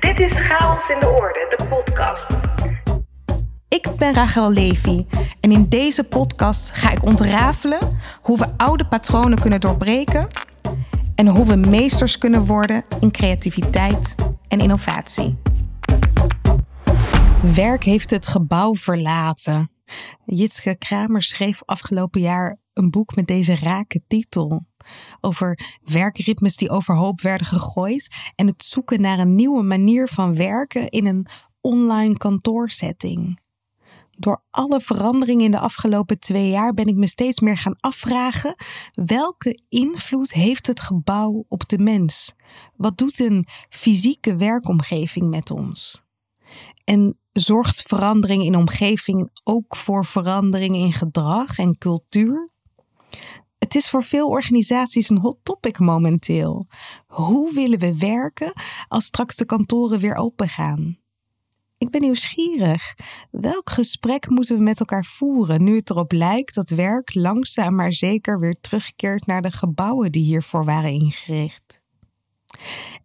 [0.00, 2.26] Dit is Chaos in de Orde, de podcast.
[3.68, 5.06] Ik ben Rachel Levy
[5.40, 7.78] en in deze podcast ga ik ontrafelen
[8.22, 10.28] hoe we oude patronen kunnen doorbreken
[11.14, 14.14] en hoe we meesters kunnen worden in creativiteit
[14.48, 15.38] en innovatie.
[17.54, 19.70] Werk heeft het gebouw verlaten.
[20.24, 24.66] Jitske Kramer schreef afgelopen jaar een boek met deze rake titel.
[25.20, 30.88] Over werkritmes die overhoop werden gegooid en het zoeken naar een nieuwe manier van werken
[30.88, 31.26] in een
[31.60, 33.40] online kantoorsetting.
[34.18, 38.54] Door alle veranderingen in de afgelopen twee jaar ben ik me steeds meer gaan afvragen:
[38.94, 42.34] welke invloed heeft het gebouw op de mens?
[42.76, 46.02] Wat doet een fysieke werkomgeving met ons?
[46.84, 52.50] En zorgt verandering in omgeving ook voor verandering in gedrag en cultuur?
[53.66, 56.66] Het is voor veel organisaties een hot topic momenteel.
[57.06, 58.52] Hoe willen we werken
[58.88, 60.98] als straks de kantoren weer open gaan?
[61.78, 62.94] Ik ben nieuwsgierig.
[63.30, 67.92] Welk gesprek moeten we met elkaar voeren nu het erop lijkt dat werk langzaam maar
[67.92, 71.80] zeker weer terugkeert naar de gebouwen die hiervoor waren ingericht?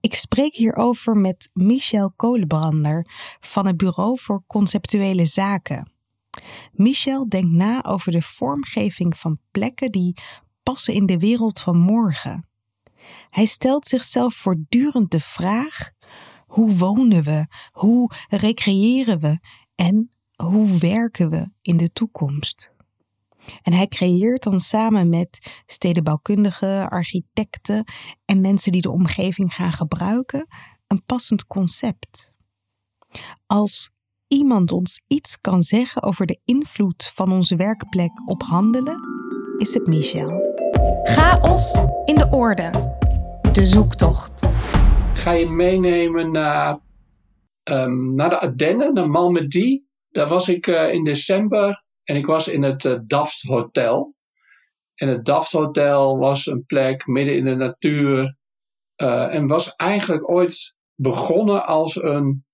[0.02, 3.06] Ik spreek hierover met Michel Kolenbrander
[3.40, 5.92] van het Bureau voor Conceptuele Zaken.
[6.72, 10.16] Michel denkt na over de vormgeving van plekken die
[10.88, 12.48] in de wereld van morgen.
[13.30, 15.92] Hij stelt zichzelf voortdurend de vraag:
[16.46, 17.46] hoe wonen we?
[17.72, 19.40] Hoe recreëren we?
[19.76, 22.72] En hoe werken we in de toekomst?
[23.62, 27.84] En hij creëert dan samen met stedenbouwkundigen, architecten
[28.26, 30.48] en mensen die de omgeving gaan gebruiken
[30.88, 32.32] een passend concept.
[33.46, 33.92] Als
[34.28, 39.21] iemand ons iets kan zeggen over de invloed van onze werkplek op handelen,
[39.62, 40.30] is het Michel.
[41.04, 42.96] Chaos in de orde.
[43.52, 44.48] De zoektocht.
[45.14, 46.80] Ga je meenemen naar,
[47.64, 49.82] um, naar de Ardennen, naar Malmedy.
[50.10, 54.16] Daar was ik uh, in december en ik was in het uh, Daft Hotel.
[54.96, 58.38] En het Daft Hotel was een plek midden in de natuur.
[58.98, 62.46] Uh, en was eigenlijk ooit begonnen als een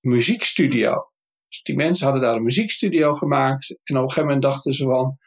[0.00, 1.10] muziekstudio.
[1.48, 3.70] Dus die mensen hadden daar een muziekstudio gemaakt.
[3.70, 5.18] En op een gegeven moment dachten ze van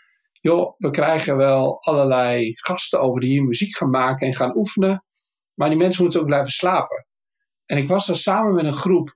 [0.43, 5.05] joh, we krijgen wel allerlei gasten over die hier muziek gaan maken en gaan oefenen,
[5.53, 7.07] maar die mensen moeten ook blijven slapen.
[7.65, 9.15] En ik was daar samen met een groep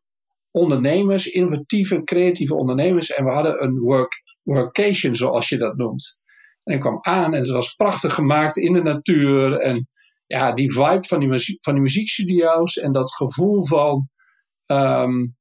[0.51, 6.17] ondernemers, innovatieve, creatieve ondernemers, en we hadden een work, workation, zoals je dat noemt.
[6.63, 9.87] En ik kwam aan en het was prachtig gemaakt in de natuur en
[10.25, 14.09] ja, die vibe van die, van die muziekstudio's en dat gevoel van,
[14.65, 15.35] um,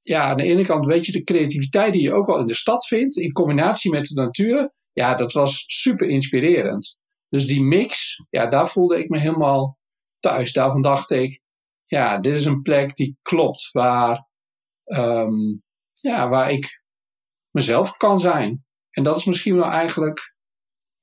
[0.00, 2.54] ja, aan de ene kant weet je de creativiteit die je ook wel in de
[2.54, 6.98] stad vindt, in combinatie met de natuur, ja, dat was super inspirerend.
[7.28, 9.78] Dus die mix, ja, daar voelde ik me helemaal
[10.18, 10.52] thuis.
[10.52, 11.40] Daarvan dacht ik,
[11.84, 14.28] ja, dit is een plek die klopt, waar,
[14.84, 16.82] um, ja, waar ik
[17.50, 18.64] mezelf kan zijn.
[18.90, 20.34] En dat is misschien wel eigenlijk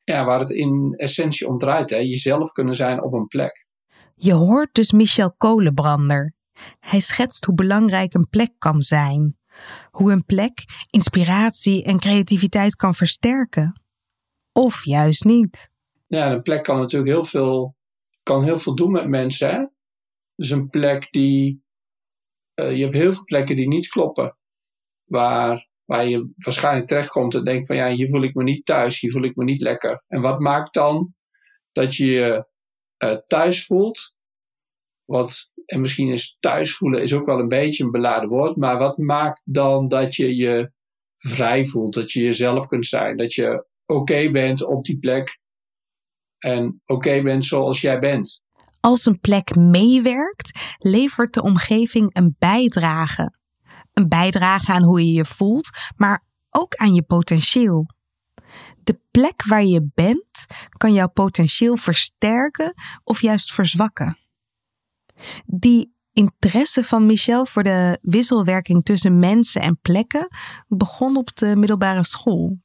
[0.04, 1.90] ja, waar het in essentie om draait.
[1.90, 1.98] Hè?
[1.98, 3.68] Jezelf kunnen zijn op een plek.
[4.16, 6.34] Je hoort dus Michel Kolenbrander.
[6.80, 9.38] Hij schetst hoe belangrijk een plek kan zijn.
[9.90, 13.79] Hoe een plek inspiratie en creativiteit kan versterken.
[14.60, 15.72] Of juist niet.
[16.08, 17.76] Ja, een plek kan natuurlijk heel veel,
[18.24, 19.50] kan heel veel doen met mensen.
[19.50, 19.66] Hè?
[20.36, 21.64] Dus een plek die.
[22.56, 24.38] Uh, je hebt heel veel plekken die niet kloppen.
[25.04, 29.00] Waar, waar je waarschijnlijk terechtkomt en denkt van ja, hier voel ik me niet thuis,
[29.00, 30.04] hier voel ik me niet lekker.
[30.08, 31.14] En wat maakt dan
[31.72, 32.46] dat je je
[33.04, 34.14] uh, thuis voelt?
[35.06, 38.78] Wat, en misschien is thuis voelen is ook wel een beetje een beladen woord, maar
[38.78, 40.72] wat maakt dan dat je je
[41.18, 45.40] vrij voelt, dat je jezelf kunt zijn, dat je oké bent op die plek
[46.38, 48.42] en oké bent zoals jij bent.
[48.80, 53.34] Als een plek meewerkt, levert de omgeving een bijdrage.
[53.94, 57.86] Een bijdrage aan hoe je je voelt, maar ook aan je potentieel.
[58.84, 60.46] De plek waar je bent
[60.78, 62.74] kan jouw potentieel versterken
[63.04, 64.18] of juist verzwakken.
[65.46, 70.28] Die interesse van Michel voor de wisselwerking tussen mensen en plekken
[70.68, 72.58] begon op de middelbare school.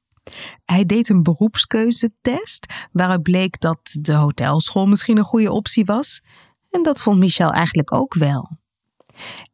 [0.65, 6.23] Hij deed een beroepskeuzetest waaruit bleek dat de hotelschool misschien een goede optie was.
[6.71, 8.51] En dat vond Michel eigenlijk ook wel.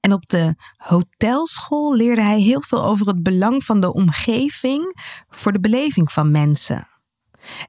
[0.00, 4.93] En op de hotelschool leerde hij heel veel over het belang van de omgeving
[5.28, 6.88] voor de beleving van mensen.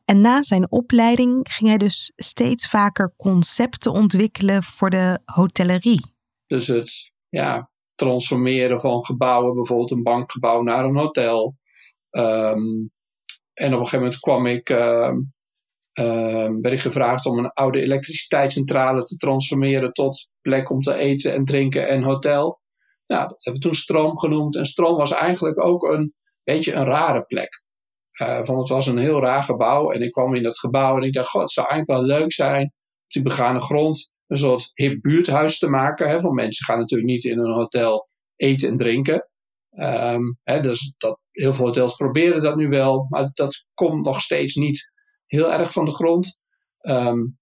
[0.05, 6.13] En na zijn opleiding ging hij dus steeds vaker concepten ontwikkelen voor de hotellerie.
[6.47, 11.59] Dus het ja, transformeren van gebouwen, bijvoorbeeld een bankgebouw naar een hotel.
[12.11, 12.91] Um,
[13.53, 15.11] en op een gegeven moment kwam ik, uh,
[15.99, 21.33] uh, werd ik gevraagd om een oude elektriciteitscentrale te transformeren tot plek om te eten
[21.33, 22.59] en drinken en hotel.
[23.07, 24.55] Nou, dat hebben we toen Stroom genoemd.
[24.55, 26.13] En Stroom was eigenlijk ook een
[26.43, 27.63] beetje een rare plek.
[28.21, 29.91] Uh, want het was een heel raar gebouw.
[29.91, 32.33] En ik kwam in dat gebouw en ik dacht, god, het zou eigenlijk wel leuk
[32.33, 36.09] zijn op die begane grond een soort hip buurthuis te maken.
[36.09, 39.29] Hè, want mensen gaan natuurlijk niet in een hotel eten en drinken.
[39.71, 44.21] Um, hè, dus dat, heel veel hotels proberen dat nu wel, maar dat komt nog
[44.21, 44.91] steeds niet
[45.25, 46.37] heel erg van de grond.
[46.81, 47.39] Um,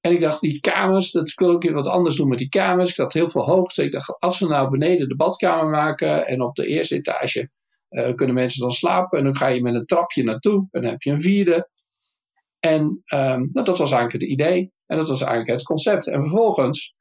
[0.00, 2.90] en ik dacht, die kamers, dat wil ik wat anders doen met die kamers.
[2.90, 3.84] Ik had heel veel hoogte.
[3.84, 7.50] Ik dacht, als we nou beneden de badkamer maken en op de eerste etage
[7.90, 9.18] uh, kunnen mensen dan slapen.
[9.18, 11.70] En dan ga je met een trapje naartoe en dan heb je een vierde.
[12.58, 14.72] En um, nou, dat was eigenlijk het idee.
[14.86, 16.06] En dat was eigenlijk het concept.
[16.06, 16.94] En vervolgens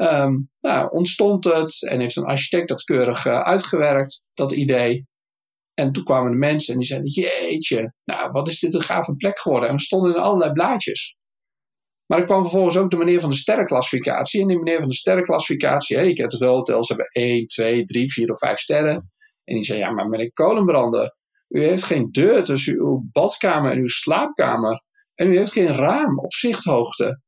[0.00, 5.06] um, nou, ontstond het en heeft een architect dat keurig uh, uitgewerkt, dat idee.
[5.74, 9.14] En toen kwamen de mensen en die zeiden: Jeetje, nou, wat is dit een gave
[9.14, 9.68] plek geworden?
[9.68, 11.16] En we stonden in allerlei blaadjes.
[12.06, 14.40] Maar er kwam vervolgens ook de meneer van de sterrenclassificatie.
[14.40, 18.12] En die meneer van de sterrenclassificatie, hey, ik heb veel hotels hebben 1, 2, 3,
[18.12, 19.10] 4 of 5 sterren.
[19.44, 21.16] En die zei: Ja, maar meneer Kolenbrander,
[21.48, 24.82] u heeft geen deur tussen uw badkamer en uw slaapkamer.
[25.14, 27.20] En u heeft geen raam op zichthoogte.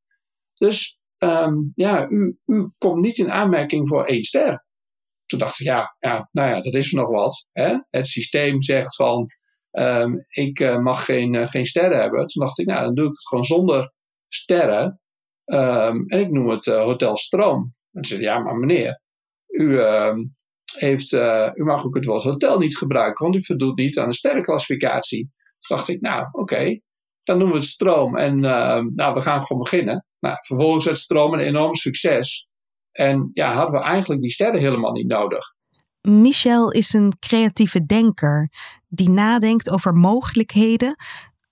[0.55, 2.39] Dus um, ja, u,
[2.79, 4.67] komt niet in aanmerking voor één ster.
[5.27, 7.49] Toen dacht ik, ja, ja nou ja, dat is nog wat.
[7.53, 7.77] Hè?
[7.91, 9.25] Het systeem zegt van,
[9.71, 12.27] um, ik uh, mag geen, uh, geen sterren hebben.
[12.27, 13.93] Toen dacht ik, nou, dan doe ik het gewoon zonder
[14.29, 15.01] sterren.
[15.45, 17.75] Um, en ik noem het uh, Hotel Stroom.
[17.93, 19.01] En toen zei ja, maar meneer,
[19.47, 19.81] u,
[20.79, 21.13] heeft,
[21.55, 25.31] u mag ook het woord hotel niet gebruiken, want u voldoet niet aan de sterrenclassificatie.
[25.61, 26.81] Toen dacht ik, nou, oké,
[27.29, 30.07] dan doen we het Stroom en nou, we gaan gewoon beginnen.
[30.21, 32.49] Nou, vervolgens werd Stroom een enorm succes.
[32.93, 35.55] En ja, hadden we eigenlijk die sterren helemaal niet nodig.
[36.01, 38.51] Michel is een creatieve denker
[38.89, 40.97] die nadenkt over mogelijkheden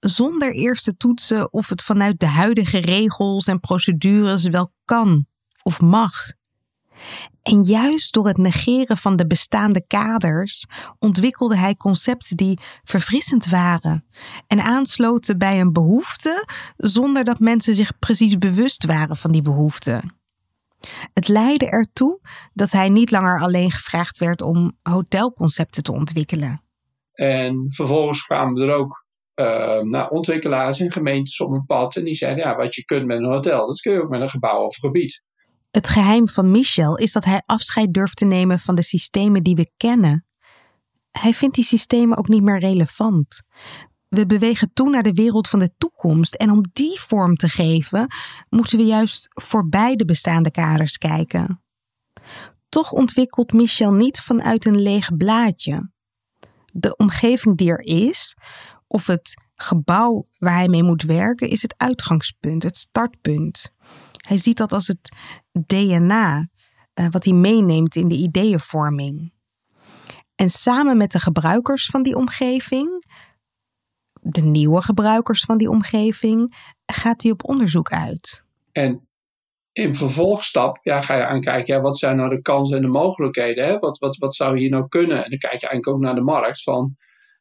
[0.00, 5.26] zonder eerst te toetsen of het vanuit de huidige regels en procedures wel kan
[5.62, 6.12] of mag.
[7.42, 10.66] En juist door het negeren van de bestaande kaders
[10.98, 14.04] ontwikkelde hij concepten die verfrissend waren
[14.46, 16.44] en aansloten bij een behoefte
[16.76, 20.02] zonder dat mensen zich precies bewust waren van die behoefte.
[21.12, 22.20] Het leidde ertoe
[22.52, 26.60] dat hij niet langer alleen gevraagd werd om hotelconcepten te ontwikkelen.
[27.12, 29.06] En vervolgens kwamen er ook
[29.40, 33.06] uh, nou, ontwikkelaars en gemeentes op een pad en die zeiden: ja, wat je kunt
[33.06, 35.24] met een hotel, dat kun je ook met een gebouw of gebied.
[35.70, 39.54] Het geheim van Michel is dat hij afscheid durft te nemen van de systemen die
[39.54, 40.26] we kennen.
[41.10, 43.42] Hij vindt die systemen ook niet meer relevant.
[44.08, 48.06] We bewegen toe naar de wereld van de toekomst en om die vorm te geven,
[48.48, 51.62] moeten we juist voorbij de bestaande kaders kijken.
[52.68, 55.90] Toch ontwikkelt Michel niet vanuit een leeg blaadje.
[56.72, 58.36] De omgeving die er is,
[58.86, 63.72] of het gebouw waar hij mee moet werken, is het uitgangspunt, het startpunt.
[64.26, 65.16] Hij ziet dat als het
[65.66, 66.48] DNA
[67.00, 69.32] uh, wat hij meeneemt in de ideeënvorming.
[70.34, 73.04] En samen met de gebruikers van die omgeving,
[74.20, 76.56] de nieuwe gebruikers van die omgeving,
[76.86, 78.44] gaat hij op onderzoek uit.
[78.72, 79.08] En
[79.72, 83.66] in vervolgstap ja, ga je aankijken, ja, wat zijn nou de kansen en de mogelijkheden?
[83.66, 83.78] Hè?
[83.78, 85.24] Wat, wat, wat zou hier nou kunnen?
[85.24, 86.62] En dan kijk je eigenlijk ook naar de markt.
[86.62, 86.96] Van,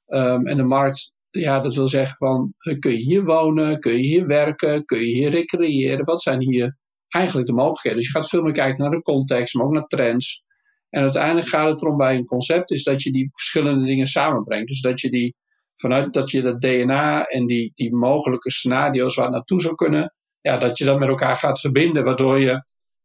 [0.08, 3.92] um, en de markt ja, dat wil zeggen van, eh, kun je hier wonen, kun
[3.92, 6.78] je hier werken, kun je hier recreëren, wat zijn hier
[7.08, 7.98] eigenlijk de mogelijkheden?
[7.98, 10.44] Dus je gaat veel meer kijken naar de context, maar ook naar trends.
[10.90, 14.68] En uiteindelijk gaat het erom bij een concept, is dat je die verschillende dingen samenbrengt.
[14.68, 15.36] Dus dat je die,
[15.76, 20.58] vanuit dat je dat DNA en die, die mogelijke scenario's waar naartoe zou kunnen, ja,
[20.58, 22.64] dat je dat met elkaar gaat verbinden, waardoor je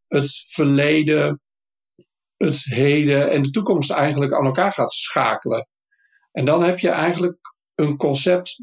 [0.08, 1.40] het verleden,
[2.36, 5.68] het heden en de toekomst eigenlijk aan elkaar gaat schakelen.
[6.32, 7.38] En dan heb je eigenlijk
[7.80, 8.60] een concept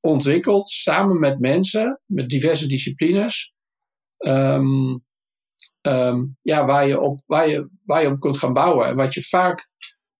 [0.00, 3.52] ontwikkeld samen met mensen, met diverse disciplines.
[4.26, 5.04] Um,
[5.82, 8.86] um, ja, waar, je op, waar, je, waar je op kunt gaan bouwen.
[8.86, 9.68] En wat je vaak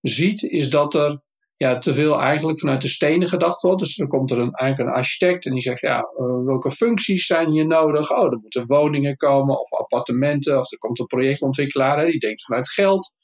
[0.00, 1.23] ziet, is dat er
[1.54, 3.78] ja, te veel eigenlijk vanuit de stenen gedacht wordt.
[3.78, 7.26] Dus dan komt er een, eigenlijk een architect en die zegt, ja, uh, welke functies
[7.26, 8.11] zijn hier nodig?
[8.11, 10.59] Oh, er moeten woningen komen of appartementen.
[10.59, 13.14] Of er komt een projectontwikkelaar, hè, die denkt vanuit geld.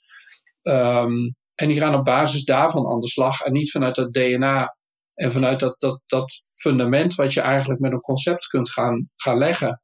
[0.63, 4.77] Um, en die gaan op basis daarvan aan de slag en niet vanuit het DNA
[5.15, 9.39] en vanuit dat, dat, dat fundament wat je eigenlijk met een concept kunt gaan, gaan
[9.39, 9.83] leggen.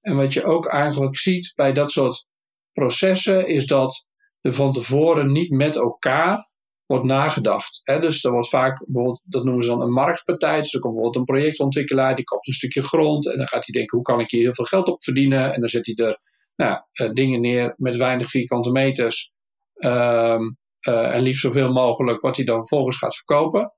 [0.00, 2.26] En wat je ook eigenlijk ziet bij dat soort
[2.72, 4.06] processen, is dat
[4.40, 6.50] er van tevoren niet met elkaar
[6.86, 7.80] wordt nagedacht.
[7.84, 10.62] dus er wordt vaak, bijvoorbeeld, dat noemen ze dan een marktpartij.
[10.62, 13.30] Dus er komt bijvoorbeeld een projectontwikkelaar, die koopt een stukje grond.
[13.30, 15.54] En dan gaat hij denken, hoe kan ik hier heel veel geld op verdienen?
[15.54, 16.18] En dan zet hij er
[16.56, 19.30] nou, uh, dingen neer met weinig vierkante meters.
[19.74, 20.58] Um,
[20.88, 23.72] uh, en liefst zoveel mogelijk wat hij dan vervolgens gaat verkopen.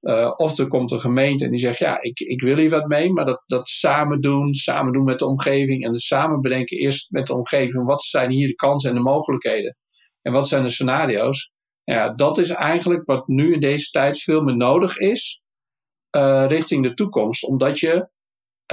[0.00, 2.86] Uh, of er komt een gemeente en die zegt, ja, ik, ik wil hier wat
[2.86, 7.10] mee, maar dat, dat samen doen, samen doen met de omgeving en samen bedenken eerst
[7.10, 9.76] met de omgeving, wat zijn hier de kansen en de mogelijkheden.
[10.22, 11.50] En wat zijn de scenario's?
[11.84, 15.42] Ja, dat is eigenlijk wat nu in deze tijd veel meer nodig is
[16.16, 17.44] uh, richting de toekomst.
[17.44, 18.08] Omdat je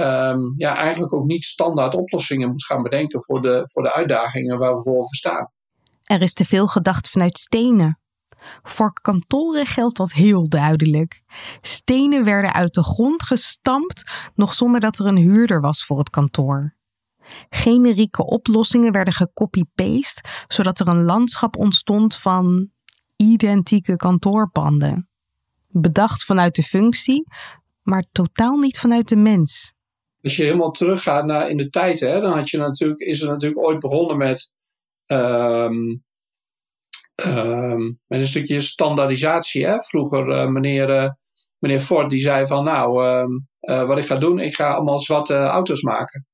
[0.00, 4.58] um, ja, eigenlijk ook niet standaard oplossingen moet gaan bedenken voor de, voor de uitdagingen
[4.58, 5.52] waar we voor staan.
[6.02, 8.00] Er is te veel gedacht vanuit stenen.
[8.62, 11.22] Voor kantoren geldt dat heel duidelijk.
[11.60, 16.10] Stenen werden uit de grond gestampt, nog zonder dat er een huurder was voor het
[16.10, 16.76] kantoor.
[17.48, 22.70] Generieke oplossingen werden gecopy-paste, zodat er een landschap ontstond van
[23.16, 25.08] identieke kantoorpanden.
[25.68, 27.24] Bedacht vanuit de functie,
[27.82, 29.72] maar totaal niet vanuit de mens.
[30.22, 33.28] Als je helemaal teruggaat naar in de tijd, hè, dan had je natuurlijk, is er
[33.28, 34.52] natuurlijk ooit begonnen met
[35.06, 36.04] um,
[37.26, 39.66] um, met een stukje standaardisatie.
[39.66, 39.80] Hè?
[39.80, 41.10] Vroeger uh, meneer, uh,
[41.58, 44.98] meneer Ford die zei van nou, um, uh, wat ik ga doen, ik ga allemaal
[44.98, 46.26] zwarte auto's maken.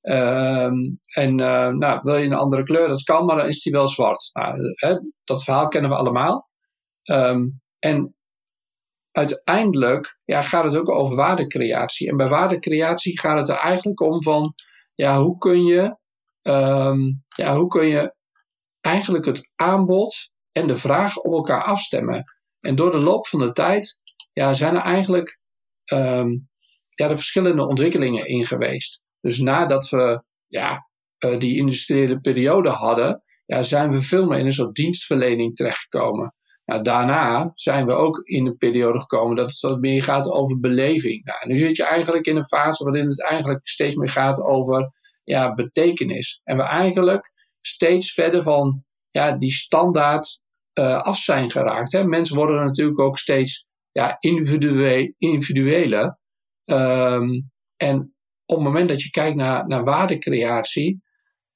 [0.00, 4.30] en nou, wil je een andere kleur, dat kan, maar dan is die wel zwart.
[4.32, 6.48] Nou, hè, dat verhaal kennen we allemaal.
[7.78, 8.14] en
[9.10, 12.08] uiteindelijk ja, gaat het ook over waardecreatie.
[12.08, 14.54] En bij waardecreatie gaat het er eigenlijk om van
[14.94, 15.96] ja, hoe kun je,
[17.28, 18.15] ja, hoe kun je
[18.86, 22.24] eigenlijk het aanbod en de vraag op elkaar afstemmen.
[22.60, 24.00] En door de loop van de tijd
[24.32, 25.38] ja, zijn er eigenlijk
[25.92, 26.48] um,
[26.88, 29.02] ja, de verschillende ontwikkelingen in geweest.
[29.20, 30.88] Dus nadat we ja,
[31.24, 36.34] uh, die industriële periode hadden, ja, zijn we veel meer in een soort dienstverlening terechtgekomen.
[36.64, 40.60] Nou, daarna zijn we ook in een periode gekomen dat het wat meer gaat over
[40.60, 41.24] beleving.
[41.24, 44.92] Nou, nu zit je eigenlijk in een fase waarin het eigenlijk steeds meer gaat over
[45.24, 46.40] ja, betekenis.
[46.44, 47.32] En we eigenlijk
[47.66, 50.42] steeds verder van ja, die standaard
[50.78, 51.92] uh, af zijn geraakt.
[51.92, 52.04] Hè.
[52.04, 56.18] Mensen worden natuurlijk ook steeds ja, individue individueler.
[56.64, 61.02] Um, en op het moment dat je kijkt naar, naar waardecreatie,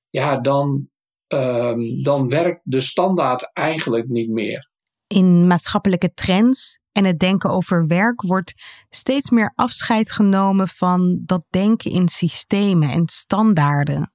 [0.08, 0.88] ja, dan,
[1.28, 4.70] um, dan werkt de standaard eigenlijk niet meer.
[5.06, 8.54] In maatschappelijke trends en het denken over werk wordt
[8.88, 14.12] steeds meer afscheid genomen van dat denken in systemen en standaarden.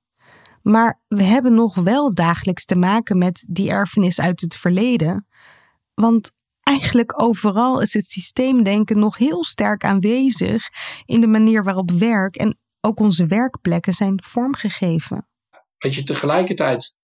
[0.67, 5.27] Maar we hebben nog wel dagelijks te maken met die erfenis uit het verleden.
[5.93, 6.31] Want
[6.63, 10.69] eigenlijk overal is het systeemdenken nog heel sterk aanwezig
[11.05, 15.27] in de manier waarop werk en ook onze werkplekken zijn vormgegeven.
[15.77, 16.95] Wat je tegelijkertijd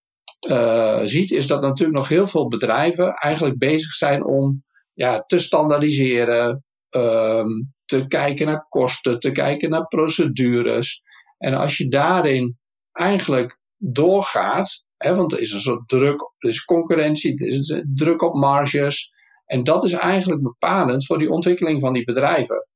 [0.49, 4.63] uh, ziet, is dat natuurlijk nog heel veel bedrijven eigenlijk bezig zijn om
[4.93, 11.01] ja, te standaardiseren, um, te kijken naar kosten, te kijken naar procedures.
[11.37, 12.59] En als je daarin
[13.01, 18.21] eigenlijk doorgaat, hè, want er is een soort druk, er is concurrentie, er is druk
[18.21, 19.11] op marges.
[19.45, 22.67] En dat is eigenlijk bepalend voor die ontwikkeling van die bedrijven.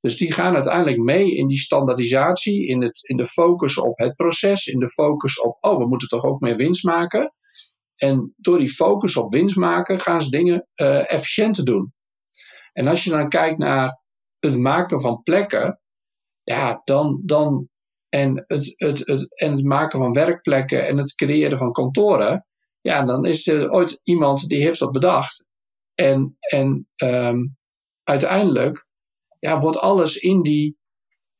[0.00, 4.14] Dus die gaan uiteindelijk mee in die standaardisatie, in, het, in de focus op het
[4.14, 7.34] proces, in de focus op, oh, we moeten toch ook meer winst maken.
[7.94, 11.92] En door die focus op winst maken gaan ze dingen uh, efficiënter doen.
[12.72, 14.02] En als je dan kijkt naar
[14.38, 15.80] het maken van plekken,
[16.42, 17.68] ja, dan, dan
[18.14, 22.46] en het, het, het, en het maken van werkplekken en het creëren van kantoren,
[22.80, 25.46] ja, dan is er ooit iemand die heeft dat bedacht.
[25.94, 27.56] En, en um,
[28.02, 28.86] uiteindelijk
[29.38, 30.76] ja, wordt alles in die,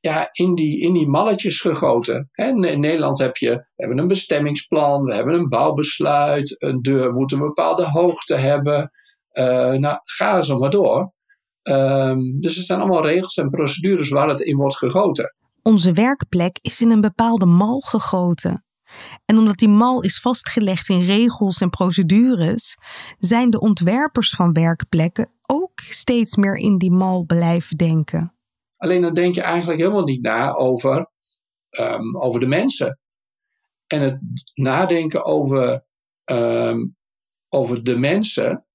[0.01, 2.29] ja, in die, in die malletjes gegoten.
[2.33, 7.13] En in Nederland heb je, we hebben een bestemmingsplan, we hebben een bouwbesluit, een deur
[7.13, 8.91] moet een bepaalde hoogte hebben.
[9.33, 11.13] Uh, nou, ga zo maar door.
[11.63, 15.35] Um, dus er zijn allemaal regels en procedures waar het in wordt gegoten.
[15.67, 18.65] Onze werkplek is in een bepaalde mal gegoten.
[19.25, 22.77] En omdat die mal is vastgelegd in regels en procedures,
[23.19, 28.35] zijn de ontwerpers van werkplekken ook steeds meer in die mal blijven denken.
[28.77, 31.11] Alleen dan denk je eigenlijk helemaal niet na over,
[31.71, 33.01] um, over de mensen.
[33.87, 34.21] En het
[34.55, 35.85] nadenken over,
[36.25, 36.97] um,
[37.49, 38.67] over de mensen,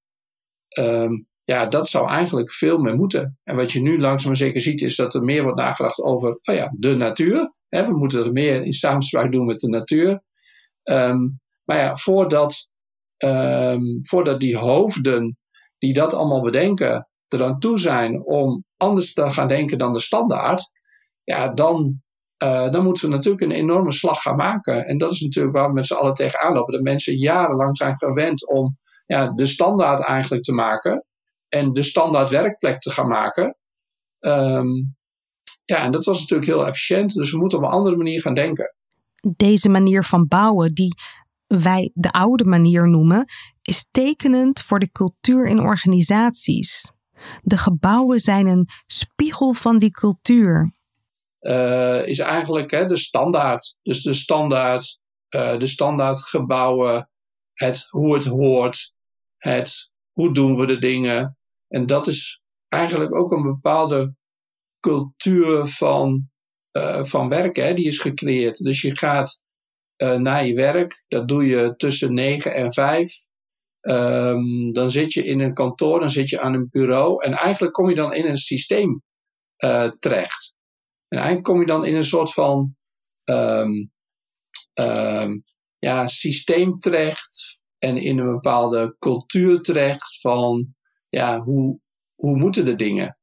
[0.79, 3.37] um, ja, dat zou eigenlijk veel meer moeten.
[3.43, 6.29] En wat je nu langzaam maar zeker ziet, is dat er meer wordt nagedacht over
[6.29, 7.53] oh ja, de natuur.
[7.69, 10.21] We moeten er meer in samenspraak doen met de natuur.
[10.83, 12.69] Um, maar ja, voordat,
[13.17, 15.37] um, voordat die hoofden
[15.77, 19.99] die dat allemaal bedenken, er dan toe zijn om anders te gaan denken dan de
[19.99, 20.71] standaard,
[21.23, 22.01] ja, dan,
[22.43, 24.85] uh, dan moeten we natuurlijk een enorme slag gaan maken.
[24.85, 26.73] En dat is natuurlijk waar we met z'n allen tegenaan lopen.
[26.73, 31.03] Dat mensen jarenlang zijn gewend om ja, de standaard eigenlijk te maken
[31.49, 33.57] en de standaard werkplek te gaan maken.
[34.19, 34.97] Um,
[35.65, 37.13] ja, en dat was natuurlijk heel efficiënt.
[37.13, 38.75] Dus we moeten op een andere manier gaan denken.
[39.35, 40.93] Deze manier van bouwen, die
[41.47, 43.25] wij de oude manier noemen,
[43.61, 46.91] is tekenend voor de cultuur in organisaties.
[47.41, 50.73] De gebouwen zijn een spiegel van die cultuur.
[51.41, 53.77] Uh, is eigenlijk hè, de standaard.
[53.81, 57.09] Dus de standaard, uh, de standaard gebouwen
[57.53, 58.93] het hoe het hoort,
[59.37, 61.37] het hoe doen we de dingen.
[61.69, 64.15] En dat is eigenlijk ook een bepaalde
[64.79, 66.29] cultuur van,
[66.77, 68.57] uh, van werken, die is gecreëerd.
[68.57, 69.41] Dus je gaat
[69.97, 73.27] uh, naar je werk, dat doe je tussen 9 en 5.
[73.81, 77.33] Um, ehm, dan zit je in een kantoor, dan zit je aan een bureau en
[77.33, 79.01] eigenlijk kom je dan in een systeem
[79.63, 80.55] uh, terecht.
[81.07, 82.75] En eigenlijk kom je dan in een soort van
[83.23, 83.91] um,
[85.79, 90.75] ja, systeem terecht en in een bepaalde cultuur terecht van
[91.09, 91.79] ja, hoe,
[92.15, 93.17] hoe moeten de dingen?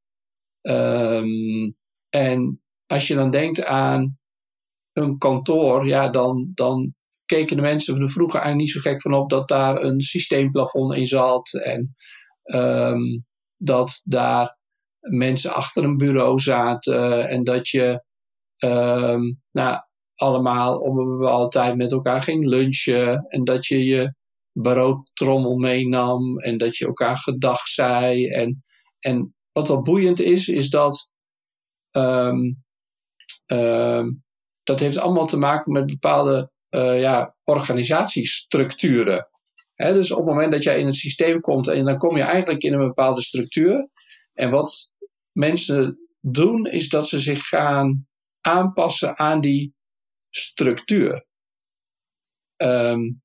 [0.63, 1.77] Um,
[2.09, 4.19] en als je dan denkt aan
[4.93, 9.15] een kantoor, ja, dan, dan keken de mensen er vroeger eigenlijk niet zo gek van
[9.15, 11.95] op dat daar een systeemplafond in zat en
[12.45, 13.25] um,
[13.57, 14.59] dat daar
[15.01, 18.05] mensen achter een bureau zaten en dat je
[18.65, 19.81] um, nou,
[20.15, 24.15] allemaal op een bepaalde tijd met elkaar ging lunchen en dat je je
[24.61, 28.29] broodtrommel meenam en dat je elkaar gedag zei.
[28.29, 28.63] En,
[28.99, 31.11] en wat wel boeiend is, is dat
[31.91, 32.65] um,
[33.47, 34.25] um,
[34.63, 39.29] dat heeft allemaal te maken met bepaalde uh, ja, organisatiestructuren.
[39.77, 42.63] Dus op het moment dat jij in het systeem komt, en dan kom je eigenlijk
[42.63, 43.89] in een bepaalde structuur.
[44.33, 44.93] En wat
[45.33, 48.07] mensen doen, is dat ze zich gaan
[48.41, 49.75] aanpassen aan die
[50.31, 51.27] structuur.
[52.57, 53.25] Um,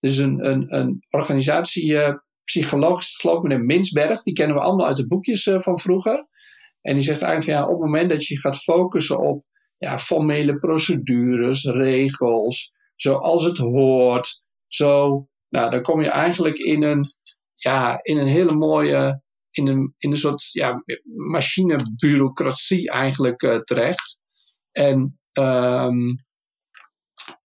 [0.00, 4.96] dus een, een, een organisatiepsycholoog, uh, geloof ik meneer Minsberg, die kennen we allemaal uit
[4.96, 6.28] de boekjes uh, van vroeger.
[6.80, 9.44] En die zegt eigenlijk van ja, op het moment dat je gaat focussen op
[9.78, 17.04] ja, formele procedures, regels, zoals het hoort, zo, nou, dan kom je eigenlijk in een,
[17.54, 20.84] ja, in een hele mooie, in een, in een soort ja,
[21.30, 24.20] machinebureaucratie eigenlijk uh, terecht.
[24.72, 26.14] En um,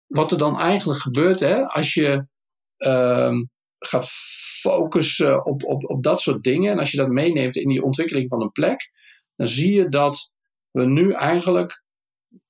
[0.07, 2.27] wat er dan eigenlijk gebeurt, hè, als je
[2.87, 4.09] um, gaat
[4.61, 8.29] focussen op, op, op dat soort dingen, en als je dat meeneemt in die ontwikkeling
[8.29, 8.89] van een plek,
[9.35, 10.31] dan zie je dat
[10.71, 11.83] we nu eigenlijk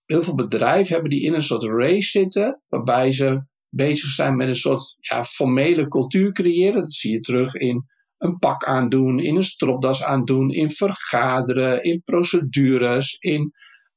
[0.06, 4.48] heel veel bedrijven hebben die in een soort race zitten, waarbij ze bezig zijn met
[4.48, 6.82] een soort ja, formele cultuur creëren.
[6.82, 7.86] Dat zie je terug in
[8.17, 13.41] een pak aandoen, in een stropdas aandoen, in vergaderen, in procedures, in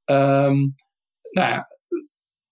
[0.04, 0.74] um,
[1.30, 1.66] nou ja,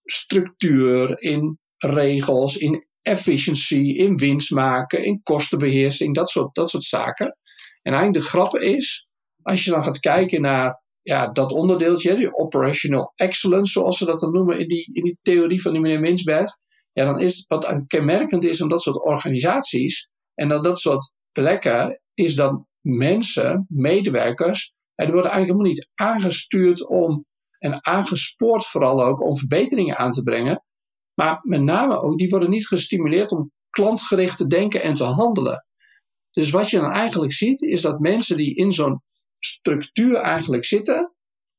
[0.03, 7.37] structuur, in regels, in efficiency, in winst maken, in kostenbeheersing, dat soort, dat soort zaken.
[7.81, 9.07] En eigenlijk de grap is,
[9.41, 14.19] als je dan gaat kijken naar ja, dat onderdeeltje, die operational excellence, zoals ze dat
[14.19, 16.51] dan noemen in die, in die theorie van die meneer Minsberg,
[16.91, 22.01] ja, dan is wat kenmerkend is aan dat soort organisaties en dat dat soort plekken,
[22.13, 27.25] is dat mensen, medewerkers, die worden eigenlijk helemaal niet aangestuurd om
[27.59, 30.63] en aangespoord vooral ook om verbeteringen aan te brengen.
[31.15, 35.65] Maar met name ook, die worden niet gestimuleerd om klantgericht te denken en te handelen.
[36.31, 39.03] Dus wat je dan eigenlijk ziet, is dat mensen die in zo'n
[39.39, 41.13] structuur eigenlijk zitten,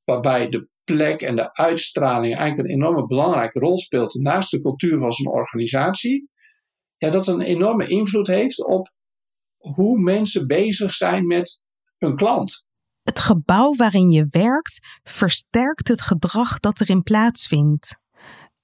[0.04, 4.98] waarbij de plek en de uitstraling eigenlijk een enorme belangrijke rol speelt naast de cultuur
[4.98, 6.30] van zo'n organisatie,
[6.96, 8.90] ja, dat een enorme invloed heeft op
[9.56, 11.60] hoe mensen bezig zijn met
[11.98, 12.64] hun klant.
[13.02, 17.96] Het gebouw waarin je werkt versterkt het gedrag dat erin plaatsvindt.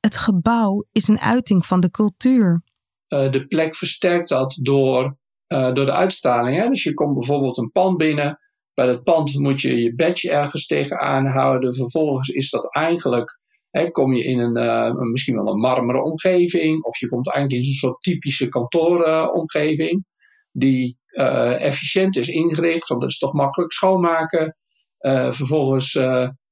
[0.03, 2.63] Het gebouw is een uiting van de cultuur.
[3.09, 5.17] Uh, de plek versterkt dat door,
[5.49, 6.57] uh, door de uitstraling.
[6.57, 6.69] Hè?
[6.69, 8.39] Dus je komt bijvoorbeeld een pand binnen.
[8.75, 11.75] Bij dat pand moet je je badge ergens tegen aanhouden.
[11.75, 13.39] Vervolgens is dat eigenlijk,
[13.91, 16.85] kom je in een, uh, misschien wel een marmeren omgeving.
[16.85, 20.05] Of je komt eigenlijk in een soort typische kantooromgeving.
[20.53, 21.01] die
[21.59, 24.57] efficiënt is ingericht, want dat is toch makkelijk schoonmaken.
[25.31, 25.95] vervolgens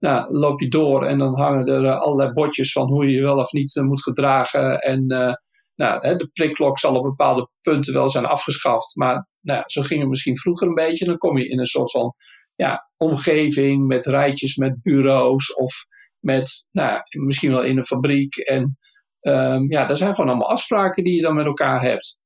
[0.00, 3.20] nou, loop je door en dan hangen er uh, allerlei bordjes van hoe je je
[3.20, 4.78] wel of niet uh, moet gedragen.
[4.78, 5.32] En uh,
[5.74, 8.96] nou, hè, de prikklok zal op bepaalde punten wel zijn afgeschaft.
[8.96, 11.04] Maar nou, zo ging het misschien vroeger een beetje.
[11.04, 12.14] Dan kom je in een soort van
[12.54, 15.84] ja, omgeving met rijtjes met bureaus of
[16.18, 18.36] met nou, misschien wel in een fabriek.
[18.36, 18.78] En
[19.20, 22.18] um, ja, dat zijn gewoon allemaal afspraken die je dan met elkaar hebt.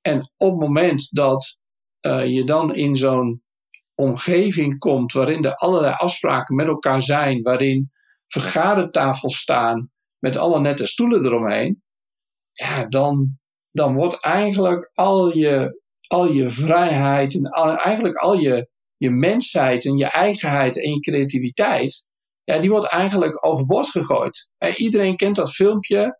[0.00, 1.58] En op het moment dat
[2.26, 3.43] je dan in zo'n
[3.94, 7.90] omgeving komt waarin er allerlei afspraken met elkaar zijn, waarin
[8.26, 11.82] vergadertafels staan met alle nette stoelen eromheen,
[12.52, 13.38] ja, dan,
[13.70, 17.44] dan wordt eigenlijk al je, al je vrijheid en
[17.76, 22.06] eigenlijk al je, je mensheid en je eigenheid en je creativiteit,
[22.44, 24.48] ja, die wordt eigenlijk overboord gegooid.
[24.76, 26.18] iedereen kent dat filmpje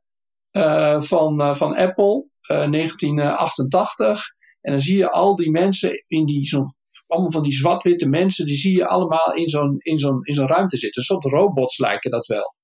[0.53, 4.25] uh, van, uh, van Apple, uh, eh, 1988.
[4.61, 6.75] En dan zie je al die mensen in die zo'n
[7.07, 10.49] allemaal van die zwart-witte mensen, die zie je allemaal in zo'n, in zo'n, in zo'n
[10.49, 11.01] ruimte zitten.
[11.01, 12.55] Een soort robots lijken dat wel.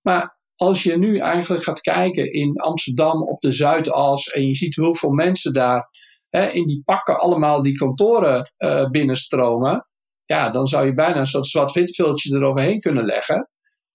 [0.00, 4.74] Maar als je nu eigenlijk gaat kijken in Amsterdam op de Zuidas en je ziet
[4.74, 5.88] hoeveel mensen daar
[6.28, 9.88] hè, in die pakken allemaal die kantoren uh, binnenstromen,
[10.24, 13.48] ja, dan zou je bijna een soort zwart-wit viltje eroverheen kunnen leggen.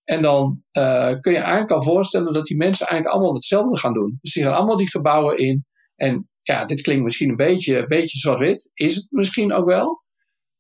[0.04, 3.94] En dan uh, kun je eigenlijk al voorstellen dat die mensen eigenlijk allemaal hetzelfde gaan
[3.94, 4.18] doen.
[4.22, 5.66] Dus die gaan allemaal die gebouwen in.
[5.96, 8.72] En ja, dit klinkt misschien een beetje, een beetje zwart-wit.
[8.74, 10.04] Is het misschien ook wel.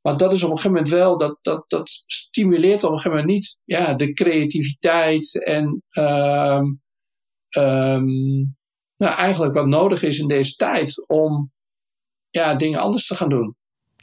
[0.01, 3.17] Maar dat is op een gegeven moment wel, dat, dat, dat stimuleert op een gegeven
[3.17, 6.81] moment niet ja, de creativiteit en um,
[7.57, 8.55] um,
[8.97, 11.51] nou, eigenlijk wat nodig is in deze tijd om
[12.29, 13.55] ja, dingen anders te gaan doen.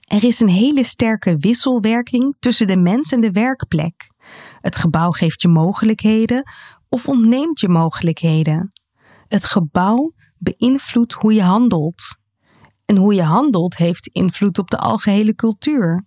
[0.06, 4.10] Er is een hele sterke wisselwerking tussen de mens en de werkplek.
[4.60, 6.42] Het gebouw geeft je mogelijkheden
[6.88, 8.72] of ontneemt je mogelijkheden.
[9.28, 10.12] Het gebouw
[10.42, 12.16] beïnvloedt hoe je handelt.
[12.85, 16.07] En hoe je handelt heeft invloed op de algehele cultuur.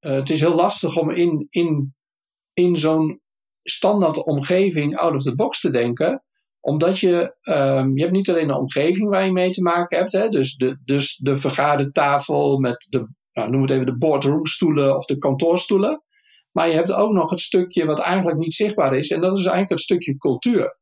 [0.00, 1.94] Uh, het is heel lastig om in, in,
[2.52, 3.20] in zo'n
[3.62, 6.24] standaard omgeving out of the box te denken.
[6.60, 10.12] Omdat je, um, je hebt niet alleen de omgeving waar je mee te maken hebt.
[10.12, 15.04] Hè, dus, de, dus de vergadertafel met de, nou, noem het even de boardroomstoelen of
[15.04, 16.02] de kantoorstoelen.
[16.52, 19.10] Maar je hebt ook nog het stukje wat eigenlijk niet zichtbaar is.
[19.10, 20.78] En dat is eigenlijk het stukje cultuur.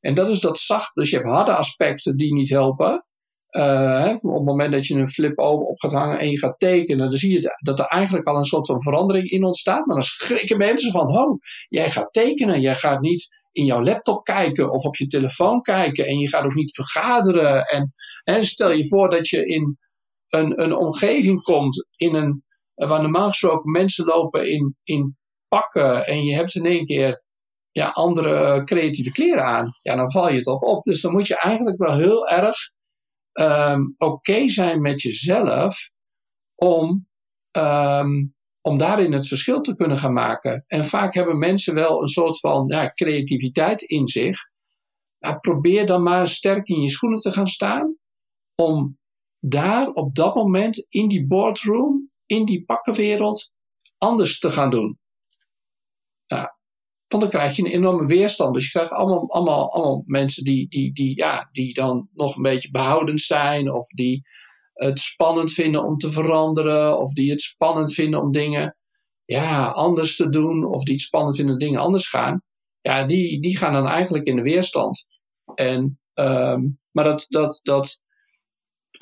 [0.00, 0.94] En dat is dat zacht.
[0.94, 3.04] Dus je hebt harde aspecten die niet helpen.
[3.46, 6.58] Hè, op het moment dat je een flip over op gaat hangen en je gaat
[6.58, 9.86] tekenen, dan zie je dat er eigenlijk al een soort van verandering in ontstaat.
[9.86, 14.24] Maar dan schrikken mensen van, oh, jij gaat tekenen, jij gaat niet in jouw laptop
[14.24, 17.64] kijken of op je telefoon kijken en je gaat ook niet vergaderen.
[18.24, 19.78] En stel je voor dat je in
[20.28, 25.16] een, een omgeving komt in een, waar normaal gesproken mensen lopen in, in
[25.48, 27.24] pakken en je hebt in één keer
[27.72, 29.70] ja, andere creatieve kleren aan.
[29.82, 30.84] Ja, dan val je toch op.
[30.84, 32.56] Dus dan moet je eigenlijk wel heel erg
[33.32, 35.90] um, oké zijn met jezelf
[36.54, 37.08] om,
[37.56, 40.64] um, om daarin het verschil te kunnen gaan maken.
[40.66, 44.38] En vaak hebben mensen wel een soort van ja, creativiteit in zich.
[45.18, 47.96] Maar probeer dan maar sterk in je schoenen te gaan staan.
[48.54, 48.98] Om
[49.38, 53.52] daar op dat moment in die boardroom, in die pakkenwereld,
[53.98, 54.98] anders te gaan doen.
[56.26, 56.59] Ja,
[57.10, 58.54] want dan krijg je een enorme weerstand.
[58.54, 62.42] Dus je krijgt allemaal, allemaal, allemaal mensen die, die, die, ja, die dan nog een
[62.42, 63.72] beetje behoudend zijn.
[63.72, 64.22] Of die
[64.72, 66.98] het spannend vinden om te veranderen.
[66.98, 68.76] Of die het spannend vinden om dingen
[69.24, 70.64] ja, anders te doen.
[70.64, 72.42] Of die het spannend vinden om dingen anders gaan.
[72.80, 75.06] Ja, die, die gaan dan eigenlijk in de weerstand.
[75.54, 78.02] En, um, maar dat, dat, dat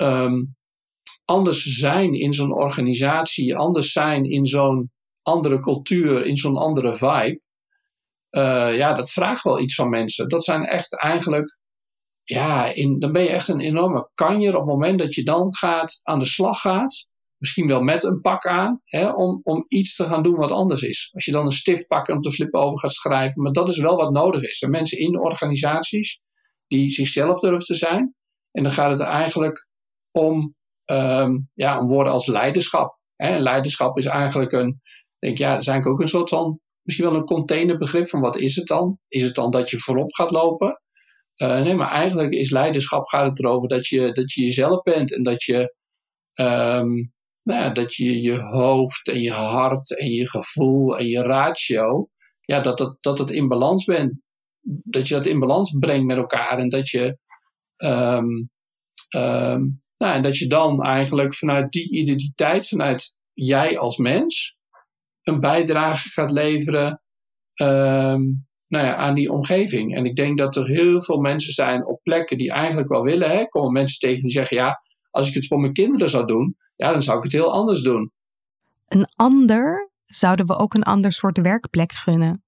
[0.01, 0.55] um,
[1.25, 3.55] anders zijn in zo'n organisatie.
[3.55, 4.91] Anders zijn in zo'n
[5.21, 6.25] andere cultuur.
[6.25, 7.47] In zo'n andere vibe
[8.31, 10.27] uh, ja, dat vraagt wel iets van mensen.
[10.27, 11.59] Dat zijn echt eigenlijk,
[12.23, 15.99] ja, dan ben je echt een enorme kanjer op het moment dat je dan gaat,
[16.01, 17.07] aan de slag gaat.
[17.37, 20.81] Misschien wel met een pak aan, hè, om, om iets te gaan doen wat anders
[20.81, 21.09] is.
[21.13, 23.41] Als je dan een stift pakt en op de flip over gaat schrijven.
[23.41, 24.61] Maar dat is wel wat nodig is.
[24.61, 26.19] Er mensen in organisaties
[26.67, 28.15] die zichzelf durven te zijn.
[28.51, 29.67] En dan gaat het eigenlijk
[30.11, 32.97] om, um, ja, om woorden als leiderschap.
[33.15, 33.37] Hè.
[33.37, 34.79] Leiderschap is eigenlijk een,
[35.19, 36.59] denk ja, dat is ook een soort van
[36.89, 38.99] misschien wel een containerbegrip van wat is het dan?
[39.07, 40.81] Is het dan dat je voorop gaat lopen?
[41.37, 45.15] Uh, nee, maar eigenlijk is leiderschap gaat het erover dat je, dat je jezelf bent
[45.15, 45.75] en dat je,
[46.33, 51.21] um, nou ja, dat je je hoofd en je hart en je gevoel en je
[51.21, 52.09] ratio,
[52.41, 54.13] ja, dat, dat, dat het in balans bent.
[54.83, 57.17] Dat je dat in balans brengt met elkaar en dat je,
[57.77, 58.49] um,
[59.15, 64.57] um, nou, en dat je dan eigenlijk vanuit die identiteit, vanuit jij als mens,
[65.23, 67.01] een bijdrage gaat leveren
[67.55, 69.95] um, nou ja, aan die omgeving.
[69.95, 73.29] En ik denk dat er heel veel mensen zijn op plekken die eigenlijk wel willen.
[73.29, 76.57] Hè, komen mensen tegen die zeggen: Ja, als ik het voor mijn kinderen zou doen,
[76.75, 78.11] ja, dan zou ik het heel anders doen.
[78.87, 82.43] Een ander zouden we ook een ander soort werkplek gunnen.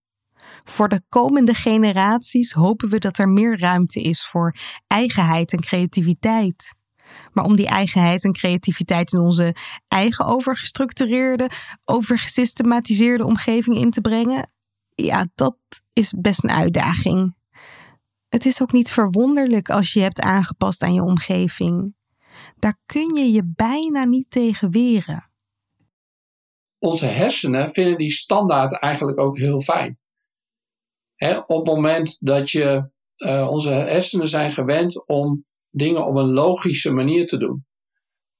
[0.63, 4.55] Voor de komende generaties hopen we dat er meer ruimte is voor
[4.87, 6.73] eigenheid en creativiteit.
[7.33, 9.55] Maar om die eigenheid en creativiteit in onze
[9.87, 11.49] eigen overgestructureerde,
[11.85, 14.51] overgesystematiseerde omgeving in te brengen,
[14.95, 15.57] ja, dat
[15.93, 17.35] is best een uitdaging.
[18.29, 21.95] Het is ook niet verwonderlijk als je hebt aangepast aan je omgeving.
[22.55, 25.29] Daar kun je je bijna niet tegen weren.
[26.79, 29.99] Onze hersenen vinden die standaard eigenlijk ook heel fijn.
[31.45, 36.91] op het moment dat je, uh, onze hersenen zijn gewend om dingen op een logische
[36.91, 37.65] manier te doen.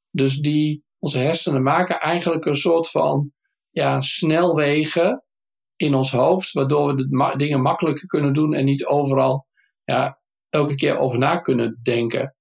[0.09, 3.31] Dus die, onze hersenen maken eigenlijk een soort van
[3.69, 5.23] ja, snelwegen
[5.75, 9.47] in ons hoofd, waardoor we dingen makkelijker kunnen doen en niet overal
[9.83, 12.35] ja, elke keer over na kunnen denken.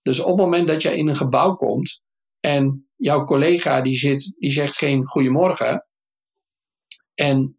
[0.00, 2.02] Dus op het moment dat jij in een gebouw komt
[2.40, 5.86] en jouw collega die zit, die zegt geen goedemorgen.
[7.14, 7.58] En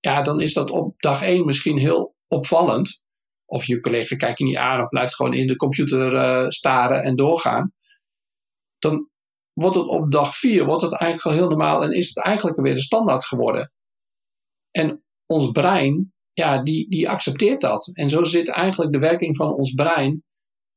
[0.00, 3.01] ja, dan is dat op dag één misschien heel opvallend.
[3.52, 7.02] Of je collega kijkt je niet aan of blijft gewoon in de computer uh, staren
[7.02, 7.72] en doorgaan.
[8.78, 9.08] Dan
[9.52, 12.60] wordt het op dag vier wordt het eigenlijk al heel normaal en is het eigenlijk
[12.60, 13.72] weer de standaard geworden.
[14.70, 17.90] En ons brein, ja, die, die accepteert dat.
[17.92, 20.24] En zo zit eigenlijk de werking van ons brein,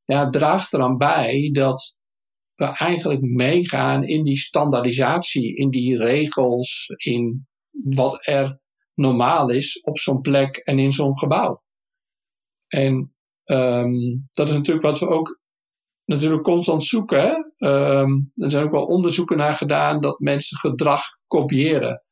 [0.04, 1.98] ja, draagt eraan bij dat
[2.56, 8.60] we eigenlijk meegaan in die standaardisatie, in die regels, in wat er
[8.94, 11.64] normaal is op zo'n plek en in zo'n gebouw.
[12.76, 15.40] En um, dat is natuurlijk wat we ook
[16.06, 17.54] natuurlijk constant zoeken.
[17.58, 22.04] Um, er zijn ook wel onderzoeken naar gedaan dat mensen gedrag kopiëren.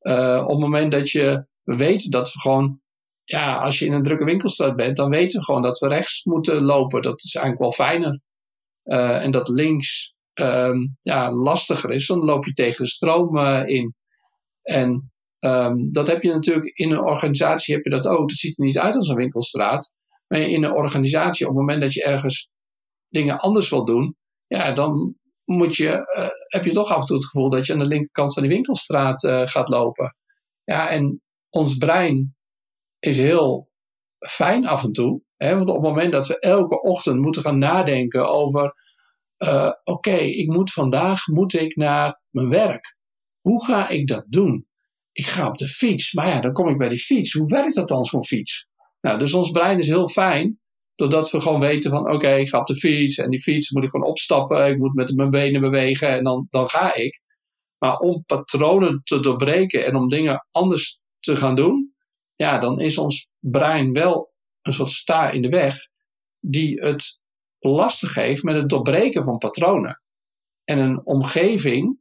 [0.00, 2.80] Uh, op het moment dat je weet dat we gewoon,
[3.24, 6.24] ja, als je in een drukke winkelstraat bent, dan weten we gewoon dat we rechts
[6.24, 7.02] moeten lopen.
[7.02, 8.20] Dat is eigenlijk wel fijner.
[8.84, 13.68] Uh, en dat links um, ja, lastiger is, dan loop je tegen de stroom uh,
[13.68, 13.94] in.
[14.62, 15.12] En
[15.90, 18.28] dat heb je natuurlijk in een organisatie heb je dat ook.
[18.28, 19.92] Dat ziet er niet uit als een winkelstraat.
[20.32, 22.50] Maar in een organisatie, op het moment dat je ergens
[23.08, 24.16] dingen anders wil doen,
[24.46, 27.72] ja, dan moet je, uh, heb je toch af en toe het gevoel dat je
[27.72, 30.16] aan de linkerkant van die winkelstraat uh, gaat lopen.
[30.64, 32.36] Ja, en ons brein
[32.98, 33.70] is heel
[34.18, 35.22] fijn af en toe.
[35.36, 38.74] Hè, want op het moment dat we elke ochtend moeten gaan nadenken over,
[39.84, 42.96] oké, ik moet vandaag moet ik naar mijn werk.
[43.40, 44.66] Hoe ga ik dat doen?
[45.12, 47.32] Ik ga op de fiets, maar ja, dan kom ik bij die fiets.
[47.32, 48.70] Hoe werkt dat dan, zo'n fiets?
[49.02, 50.60] Nou, dus ons brein is heel fijn,
[50.94, 53.84] doordat we gewoon weten van oké, ik ga op de fiets en die fiets moet
[53.84, 57.20] ik gewoon opstappen, ik moet met mijn benen bewegen en dan, dan ga ik.
[57.78, 61.94] Maar om patronen te doorbreken en om dingen anders te gaan doen,
[62.36, 65.76] ja, dan is ons brein wel een soort sta in de weg
[66.40, 67.18] die het
[67.58, 70.02] lastig heeft met het doorbreken van patronen.
[70.64, 71.98] En een omgeving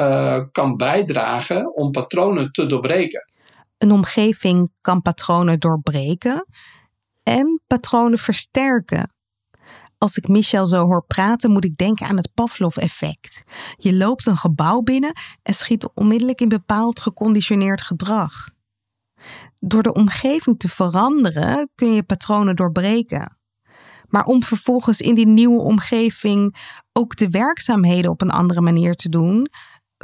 [0.00, 3.31] uh, kan bijdragen om patronen te doorbreken.
[3.82, 6.46] Een omgeving kan patronen doorbreken
[7.22, 9.14] en patronen versterken.
[9.98, 13.42] Als ik Michel zo hoor praten, moet ik denken aan het Pavlov-effect.
[13.76, 18.48] Je loopt een gebouw binnen en schiet onmiddellijk in bepaald geconditioneerd gedrag.
[19.58, 23.38] Door de omgeving te veranderen kun je patronen doorbreken.
[24.08, 26.56] Maar om vervolgens in die nieuwe omgeving
[26.92, 29.48] ook de werkzaamheden op een andere manier te doen,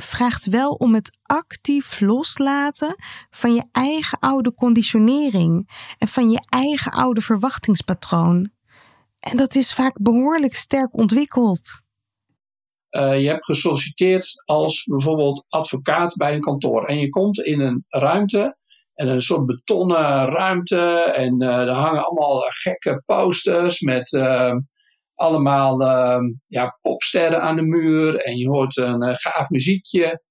[0.02, 2.96] vraagt wel om het actief loslaten
[3.30, 8.50] van je eigen oude conditionering en van je eigen oude verwachtingspatroon.
[9.20, 11.60] En dat is vaak behoorlijk sterk ontwikkeld.
[12.90, 17.84] Uh, je hebt gesolliciteerd als bijvoorbeeld advocaat bij een kantoor en je komt in een
[17.88, 18.56] ruimte
[18.94, 24.54] en een soort betonnen ruimte en uh, er hangen allemaal gekke posters met uh,
[25.18, 30.22] allemaal uh, ja, popsterren aan de muur en je hoort een uh, gaaf muziekje.